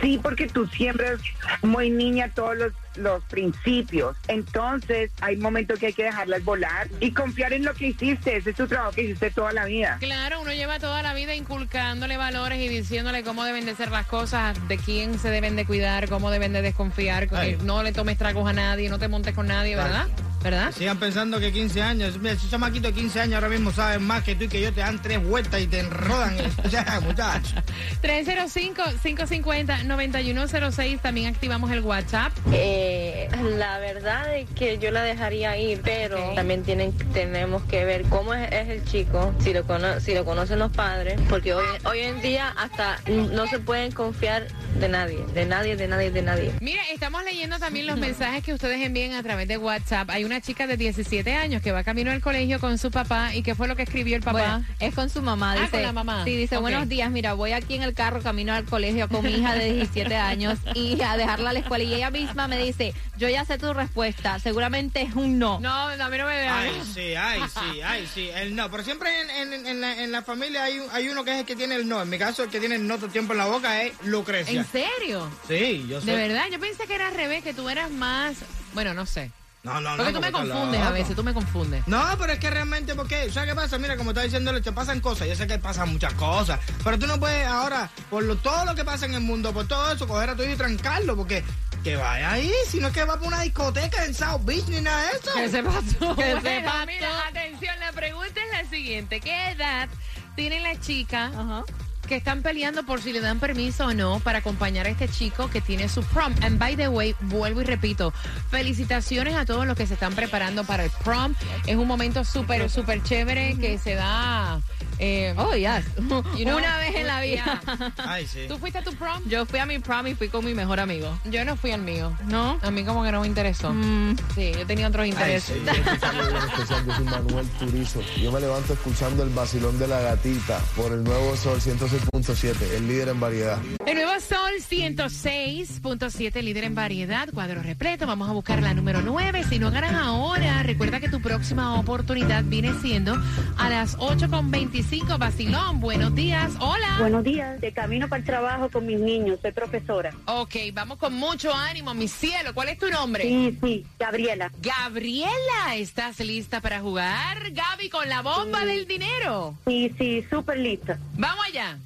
Sí, 0.00 0.18
porque 0.22 0.48
tú 0.48 0.66
siembras 0.66 1.20
muy 1.62 1.90
niña 1.90 2.30
todos 2.34 2.56
los, 2.56 2.72
los 2.96 3.22
principios. 3.24 4.16
Entonces, 4.28 5.10
hay 5.20 5.36
momentos 5.36 5.78
que 5.78 5.86
hay 5.86 5.92
que 5.92 6.04
dejarlas 6.04 6.44
volar 6.44 6.88
y 7.00 7.12
confiar 7.12 7.52
en 7.52 7.64
lo 7.64 7.74
que 7.74 7.88
hiciste. 7.88 8.36
Ese 8.36 8.50
es 8.50 8.56
tu 8.56 8.66
trabajo 8.66 8.92
que 8.92 9.02
hiciste 9.02 9.30
toda 9.30 9.52
la 9.52 9.64
vida. 9.64 9.96
Claro, 10.00 10.40
uno 10.40 10.52
lleva 10.52 10.78
toda 10.78 11.02
la 11.02 11.14
vida 11.14 11.34
inculcándole 11.34 12.16
valores 12.16 12.58
y 12.58 12.68
diciéndole 12.68 13.22
cómo 13.22 13.44
deben 13.44 13.66
de 13.66 13.74
ser 13.74 13.90
las 13.90 14.06
cosas, 14.06 14.56
de 14.68 14.78
quién 14.78 15.18
se 15.18 15.30
deben 15.30 15.56
de 15.56 15.64
cuidar, 15.64 16.08
cómo 16.08 16.30
deben 16.30 16.52
de 16.52 16.62
desconfiar, 16.62 17.28
Ay. 17.32 17.58
no 17.62 17.82
le 17.82 17.92
tomes 17.92 18.18
tragos 18.18 18.48
a 18.48 18.52
nadie, 18.52 18.88
no 18.88 18.98
te 18.98 19.08
montes 19.08 19.34
con 19.34 19.46
nadie, 19.46 19.76
¿verdad? 19.76 20.06
¿Verdad? 20.42 20.72
Sigan 20.72 20.98
pensando 20.98 21.38
que 21.40 21.52
15 21.52 21.82
años, 21.82 22.18
mira, 22.18 22.32
ese 22.34 22.48
chamaquito 22.48 22.88
de 22.88 22.94
15 22.94 23.20
años 23.20 23.34
ahora 23.36 23.48
mismo 23.48 23.72
saben 23.72 24.02
más 24.02 24.22
que 24.24 24.34
tú 24.34 24.44
y 24.44 24.48
que 24.48 24.60
yo 24.60 24.72
te 24.72 24.80
dan 24.80 25.00
tres 25.00 25.22
vueltas 25.22 25.60
y 25.60 25.66
te 25.66 25.80
enrodan. 25.80 26.36
Sea, 26.70 27.00
muchachos. 27.00 27.54
305-550-9106. 28.02 31.00
También 31.00 31.34
activamos 31.34 31.70
el 31.70 31.80
WhatsApp. 31.80 32.32
Eh, 32.52 33.28
la 33.58 33.78
verdad 33.78 34.34
es 34.36 34.48
que 34.50 34.78
yo 34.78 34.90
la 34.90 35.02
dejaría 35.02 35.56
ir, 35.56 35.80
pero 35.82 36.32
también 36.34 36.62
tienen, 36.62 36.92
tenemos 37.12 37.62
que 37.64 37.84
ver 37.84 38.02
cómo 38.04 38.34
es, 38.34 38.50
es 38.52 38.68
el 38.68 38.84
chico, 38.84 39.34
si 39.42 39.52
lo, 39.52 39.64
cono- 39.66 40.00
si 40.00 40.14
lo 40.14 40.24
conocen 40.24 40.58
los 40.58 40.70
padres, 40.72 41.20
porque 41.28 41.54
hoy, 41.54 41.64
hoy 41.84 42.00
en 42.00 42.20
día 42.22 42.48
hasta 42.56 42.98
no 43.08 43.46
se 43.46 43.58
pueden 43.58 43.92
confiar 43.92 44.46
de 44.78 44.88
nadie, 44.88 45.18
de 45.34 45.46
nadie, 45.46 45.76
de 45.76 45.88
nadie, 45.88 46.10
de 46.10 46.22
nadie. 46.22 46.52
Mira, 46.60 46.82
estamos 46.92 47.24
leyendo 47.24 47.58
también 47.58 47.86
los 47.86 47.98
mensajes 47.98 48.42
que 48.42 48.54
ustedes 48.54 48.80
envían 48.84 49.12
a 49.12 49.22
través 49.22 49.48
de 49.48 49.58
WhatsApp. 49.58 50.10
Hay 50.10 50.24
una 50.24 50.31
chica 50.40 50.66
de 50.66 50.76
17 50.76 51.34
años 51.34 51.60
que 51.62 51.72
va 51.72 51.84
camino 51.84 52.10
al 52.10 52.20
colegio 52.20 52.58
con 52.60 52.78
su 52.78 52.90
papá. 52.90 53.34
¿Y 53.34 53.42
qué 53.42 53.54
fue 53.54 53.68
lo 53.68 53.76
que 53.76 53.82
escribió 53.82 54.16
el 54.16 54.22
papá? 54.22 54.38
Bueno, 54.58 54.66
es 54.80 54.94
con 54.94 55.10
su 55.10 55.20
mamá. 55.22 55.52
Ah, 55.52 55.60
Dice, 55.60 55.70
con 55.70 55.82
la 55.82 55.92
mamá. 55.92 56.24
Sí, 56.24 56.36
dice, 56.36 56.56
Ok. 56.56 56.62
buenos 56.62 56.88
días, 56.88 57.10
mira, 57.10 57.34
voy 57.34 57.52
aquí 57.52 57.74
en 57.74 57.82
el 57.82 57.94
carro 57.94 58.22
camino 58.22 58.52
al 58.54 58.64
colegio 58.64 59.08
con 59.08 59.24
mi 59.24 59.32
hija 59.32 59.54
de 59.54 59.72
17 59.74 60.16
años 60.16 60.58
y 60.74 61.00
a 61.02 61.16
dejarla 61.16 61.50
a 61.50 61.52
la 61.52 61.58
escuela. 61.60 61.84
Y 61.84 61.94
ella 61.94 62.10
misma 62.10 62.48
me 62.48 62.58
dice, 62.58 62.94
yo 63.18 63.28
ya 63.28 63.44
sé 63.44 63.58
tu 63.58 63.72
respuesta, 63.74 64.38
seguramente 64.38 65.02
es 65.02 65.14
un 65.14 65.38
no. 65.38 65.60
No, 65.60 65.96
no, 65.96 66.04
a 66.04 66.08
mí 66.08 66.18
no 66.18 66.26
me 66.26 66.36
vean. 66.36 66.52
Ay, 66.58 66.82
sí, 66.94 67.14
ay, 67.14 67.40
sí, 67.52 67.80
ay, 67.82 68.08
sí. 68.12 68.30
El 68.34 68.54
no. 68.56 68.70
Pero 68.70 68.82
siempre 68.84 69.10
en, 69.20 69.52
en- 69.52 69.66
en 69.66 69.80
la, 69.80 70.02
en 70.02 70.12
la 70.12 70.22
familia 70.22 70.64
hay, 70.64 70.78
un- 70.78 70.88
hay 70.92 71.08
uno 71.08 71.24
que 71.24 71.32
es 71.32 71.40
el 71.40 71.46
que 71.46 71.56
tiene 71.56 71.74
el 71.74 71.88
no. 71.88 72.00
En 72.02 72.08
mi 72.08 72.18
caso, 72.18 72.42
el 72.44 72.50
que 72.50 72.60
tiene 72.60 72.76
el 72.76 72.86
no 72.86 72.96
todo 72.96 73.06
el 73.06 73.12
tiempo 73.12 73.32
en 73.32 73.38
la 73.38 73.46
boca 73.46 73.82
es 73.82 73.92
Lucrecia. 74.04 74.60
¿En 74.60 74.66
serio? 74.66 75.30
Sí, 75.48 75.84
yo 75.88 76.00
sé. 76.00 76.06
De 76.10 76.16
verdad, 76.16 76.44
yo 76.50 76.58
pensé 76.60 76.86
que 76.86 76.94
era 76.94 77.08
al 77.08 77.14
revés, 77.14 77.42
que 77.42 77.52
tú 77.54 77.68
eras 77.68 77.90
más... 77.90 78.36
Bueno, 78.74 78.94
no 78.94 79.06
sé. 79.06 79.30
No, 79.62 79.80
no, 79.80 79.90
no. 79.90 79.96
Porque 79.96 80.12
tú 80.12 80.20
me 80.20 80.32
confundes 80.32 80.80
a 80.80 80.90
veces, 80.90 81.16
tú 81.16 81.22
me 81.24 81.32
confundes. 81.34 81.86
No, 81.86 82.02
pero 82.18 82.32
es 82.32 82.38
que 82.40 82.50
realmente, 82.50 82.94
porque, 82.96 83.30
¿sabes 83.30 83.50
qué 83.50 83.54
pasa? 83.54 83.78
Mira, 83.78 83.96
como 83.96 84.10
está 84.10 84.22
diciéndole, 84.22 84.60
te 84.60 84.72
pasan 84.72 85.00
cosas. 85.00 85.28
Yo 85.28 85.36
sé 85.36 85.46
que 85.46 85.58
pasan 85.58 85.92
muchas 85.92 86.14
cosas. 86.14 86.58
Pero 86.82 86.98
tú 86.98 87.06
no 87.06 87.20
puedes 87.20 87.46
ahora, 87.46 87.88
por 88.10 88.24
lo, 88.24 88.36
todo 88.36 88.64
lo 88.64 88.74
que 88.74 88.84
pasa 88.84 89.06
en 89.06 89.14
el 89.14 89.20
mundo, 89.20 89.52
por 89.52 89.68
todo 89.68 89.92
eso, 89.92 90.08
coger 90.08 90.30
a 90.30 90.36
tu 90.36 90.42
hijo 90.42 90.54
y 90.54 90.56
trancarlo. 90.56 91.16
Porque 91.16 91.44
que 91.84 91.96
vaya 91.96 92.32
ahí, 92.32 92.52
si 92.68 92.80
no 92.80 92.88
es 92.88 92.94
que 92.94 93.04
va 93.04 93.14
para 93.14 93.26
una 93.26 93.42
discoteca 93.42 94.04
en 94.04 94.14
South 94.14 94.42
Beach 94.44 94.66
ni 94.66 94.80
nada 94.80 95.02
de 95.02 95.10
eso. 95.18 95.34
Que 95.34 95.48
sepa 95.48 95.80
tú. 95.98 95.98
Que 96.16 96.34
Bueno, 96.34 96.40
sepa 96.40 96.86
mira, 96.86 97.28
atención, 97.28 97.78
la 97.80 97.92
pregunta 97.92 98.40
es 98.40 98.62
la 98.64 98.70
siguiente. 98.70 99.20
¿Qué 99.20 99.50
edad 99.52 99.88
tiene 100.34 100.60
la 100.60 100.78
chica 100.80 101.26
Ajá. 101.26 101.64
Que 102.12 102.18
están 102.18 102.42
peleando 102.42 102.84
por 102.84 103.00
si 103.00 103.10
le 103.10 103.22
dan 103.22 103.40
permiso 103.40 103.86
o 103.86 103.94
no 103.94 104.20
para 104.20 104.40
acompañar 104.40 104.84
a 104.84 104.90
este 104.90 105.08
chico 105.08 105.48
que 105.48 105.62
tiene 105.62 105.88
su 105.88 106.02
prom? 106.02 106.34
And 106.42 106.58
by 106.58 106.76
the 106.76 106.88
way, 106.88 107.16
vuelvo 107.20 107.62
y 107.62 107.64
repito, 107.64 108.12
felicitaciones 108.50 109.34
a 109.34 109.46
todos 109.46 109.66
los 109.66 109.78
que 109.78 109.86
se 109.86 109.94
están 109.94 110.14
preparando 110.14 110.62
para 110.64 110.84
el 110.84 110.90
prom. 111.02 111.34
Es 111.66 111.76
un 111.76 111.88
momento 111.88 112.22
súper, 112.22 112.68
súper 112.68 113.02
chévere 113.02 113.56
que 113.58 113.78
se 113.78 113.94
da... 113.94 114.60
eh, 115.02 115.34
Oh, 115.36 115.54
yes. 115.54 115.84
you 116.38 116.44
know, 116.44 116.56
Una 116.58 116.78
vez 116.78 116.94
en 116.94 117.06
la 117.06 117.20
vida. 117.20 117.60
yeah. 117.66 117.92
Ay, 117.98 118.26
sí. 118.26 118.40
¿Tú 118.48 118.56
fuiste 118.58 118.78
a 118.78 118.82
tu 118.82 118.94
prom? 118.94 119.20
Yo 119.26 119.44
fui 119.46 119.58
a 119.58 119.66
mi 119.66 119.78
prom 119.78 120.06
y 120.06 120.14
fui 120.14 120.28
con 120.28 120.44
mi 120.44 120.54
mejor 120.54 120.78
amigo. 120.80 121.18
Yo 121.24 121.44
no 121.44 121.56
fui 121.56 121.72
al 121.72 121.82
mío. 121.82 122.16
¿No? 122.28 122.58
A 122.62 122.70
mí 122.70 122.84
como 122.84 123.02
que 123.02 123.10
no 123.12 123.20
me 123.22 123.26
interesó. 123.26 123.72
Mm. 123.72 124.16
Sí, 124.34 124.52
yo 124.56 124.66
tenía 124.66 124.88
otros 124.88 125.04
Ay, 125.04 125.10
intereses. 125.10 125.56
sí. 125.56 125.70
especial, 126.52 126.86
yo 126.86 126.94
soy 126.94 127.04
Manuel 127.04 127.46
Turizo. 127.58 128.00
Yo 128.22 128.30
me 128.32 128.40
levanto 128.40 128.72
escuchando 128.74 129.22
el 129.22 129.30
vacilón 129.30 129.78
de 129.78 129.88
la 129.88 130.00
gatita 130.00 130.58
por 130.76 130.92
el 130.92 131.02
nuevo 131.02 131.36
Sol 131.36 131.60
106.7, 131.60 132.54
el 132.76 132.86
líder 132.88 133.08
en 133.08 133.20
variedad. 133.20 133.58
El 133.86 133.94
nuevo 133.96 134.12
Sol 134.20 134.52
106.7, 134.60 136.42
líder 136.42 136.64
en 136.64 136.74
variedad, 136.74 137.28
cuadro 137.32 137.62
repleto. 137.62 138.06
Vamos 138.06 138.28
a 138.28 138.32
buscar 138.32 138.62
la 138.62 138.74
número 138.74 139.00
9. 139.02 139.44
Si 139.48 139.58
no 139.58 139.70
ganas 139.70 139.94
ahora, 139.94 140.62
recuerda 140.62 141.00
que 141.00 141.08
tu 141.08 141.20
próxima 141.20 141.78
oportunidad 141.78 142.44
viene 142.44 142.72
siendo 142.80 143.16
a 143.58 143.68
las 143.68 143.96
8.25. 143.98 144.91
Vacilón, 145.00 145.80
buenos 145.80 146.14
días. 146.14 146.52
Hola. 146.60 146.96
Buenos 146.98 147.24
días, 147.24 147.58
de 147.62 147.72
camino 147.72 148.08
para 148.08 148.20
el 148.20 148.26
trabajo 148.26 148.68
con 148.70 148.84
mis 148.84 149.00
niños, 149.00 149.38
soy 149.40 149.52
profesora. 149.52 150.14
Ok, 150.26 150.54
vamos 150.74 150.98
con 150.98 151.14
mucho 151.14 151.54
ánimo, 151.54 151.94
mi 151.94 152.08
cielo. 152.08 152.52
¿Cuál 152.52 152.68
es 152.68 152.78
tu 152.78 152.90
nombre? 152.90 153.24
Sí, 153.24 153.58
sí, 153.62 153.86
Gabriela. 153.98 154.52
Gabriela, 154.60 155.76
¿estás 155.76 156.20
lista 156.20 156.60
para 156.60 156.80
jugar? 156.80 157.52
Gaby, 157.52 157.88
con 157.88 158.06
la 158.06 158.20
bomba 158.20 158.66
del 158.66 158.86
dinero. 158.86 159.56
Sí, 159.66 159.94
sí, 159.98 160.26
súper 160.28 160.58
lista. 160.58 160.98
Vamos 161.14 161.42
allá. 161.46 161.78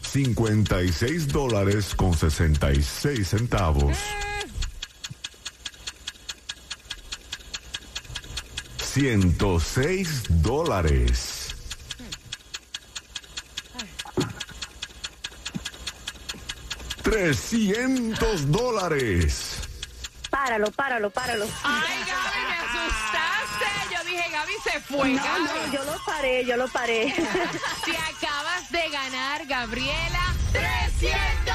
56 0.00 1.28
dólares 1.28 1.94
con 1.94 2.16
66 2.16 3.28
centavos. 3.28 3.98
106 8.78 10.24
dólares. 10.42 11.39
Trescientos 17.10 18.52
dólares. 18.52 19.56
Páralo, 20.30 20.70
páralo, 20.70 21.10
páralo. 21.10 21.44
Ay, 21.64 21.98
Gaby, 22.06 22.40
me 22.46 22.54
asustaste. 22.54 23.66
Yo 23.92 24.04
dije, 24.04 24.30
Gaby 24.30 24.52
se 24.62 24.80
fue. 24.80 25.08
No, 25.08 25.24
Gaby. 25.24 25.42
no, 25.42 25.72
yo 25.72 25.84
lo 25.86 26.04
paré, 26.04 26.44
yo 26.44 26.56
lo 26.56 26.68
paré. 26.68 27.12
Te 27.84 27.96
acabas 27.96 28.70
de 28.70 28.90
ganar, 28.90 29.44
Gabriela, 29.46 30.34
300 30.52 31.00
dólares. 31.00 31.49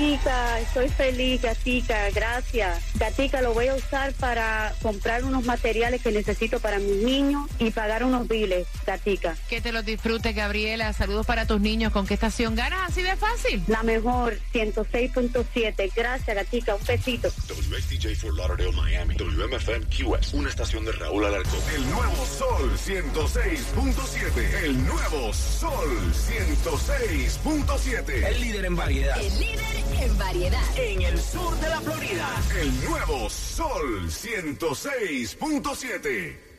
Gatica, 0.00 0.60
estoy 0.60 0.88
feliz, 0.88 1.42
Gatica, 1.42 2.08
gracias. 2.14 2.82
Gatica, 2.94 3.42
lo 3.42 3.52
voy 3.52 3.68
a 3.68 3.74
usar 3.74 4.14
para 4.14 4.72
comprar 4.80 5.24
unos 5.24 5.44
materiales 5.44 6.00
que 6.00 6.10
necesito 6.10 6.58
para 6.58 6.78
mis 6.78 7.04
niños 7.04 7.50
y 7.58 7.70
pagar 7.70 8.04
unos 8.04 8.26
biles, 8.26 8.66
Gatica. 8.86 9.36
Que 9.50 9.60
te 9.60 9.72
los 9.72 9.84
disfrutes, 9.84 10.34
Gabriela. 10.34 10.94
Saludos 10.94 11.26
para 11.26 11.46
tus 11.46 11.60
niños. 11.60 11.92
¿Con 11.92 12.06
qué 12.06 12.14
estación 12.14 12.54
ganas? 12.54 12.88
Así 12.88 13.02
de 13.02 13.14
fácil. 13.14 13.62
La 13.66 13.82
mejor, 13.82 14.38
106.7. 14.54 15.92
Gracias, 15.94 16.34
Gatica, 16.34 16.76
un 16.76 16.84
besito. 16.86 17.28
WXTJ 17.28 18.16
for 18.16 18.34
Lauderdale, 18.34 18.72
Miami. 18.72 19.16
WMFM 19.16 19.84
QS. 19.84 20.32
Una 20.32 20.48
estación 20.48 20.86
de 20.86 20.92
Raúl 20.92 21.26
Alarcón. 21.26 21.60
El 21.74 21.90
nuevo 21.90 22.24
Sol 22.24 22.70
106.7. 22.74 24.64
El 24.64 24.86
nuevo 24.86 25.30
Sol 25.34 26.12
106.7. 26.14 28.08
El 28.08 28.40
líder 28.40 28.64
en 28.64 28.76
variedad. 28.76 29.20
El 29.20 29.38
líder 29.38 29.89
en 29.98 30.18
variedad. 30.18 30.60
En 30.76 31.02
el 31.02 31.18
sur 31.18 31.58
de 31.58 31.68
la 31.68 31.80
Florida. 31.80 32.28
El 32.60 32.84
nuevo 32.84 33.28
Sol 33.30 34.08
106.7. 34.08 36.49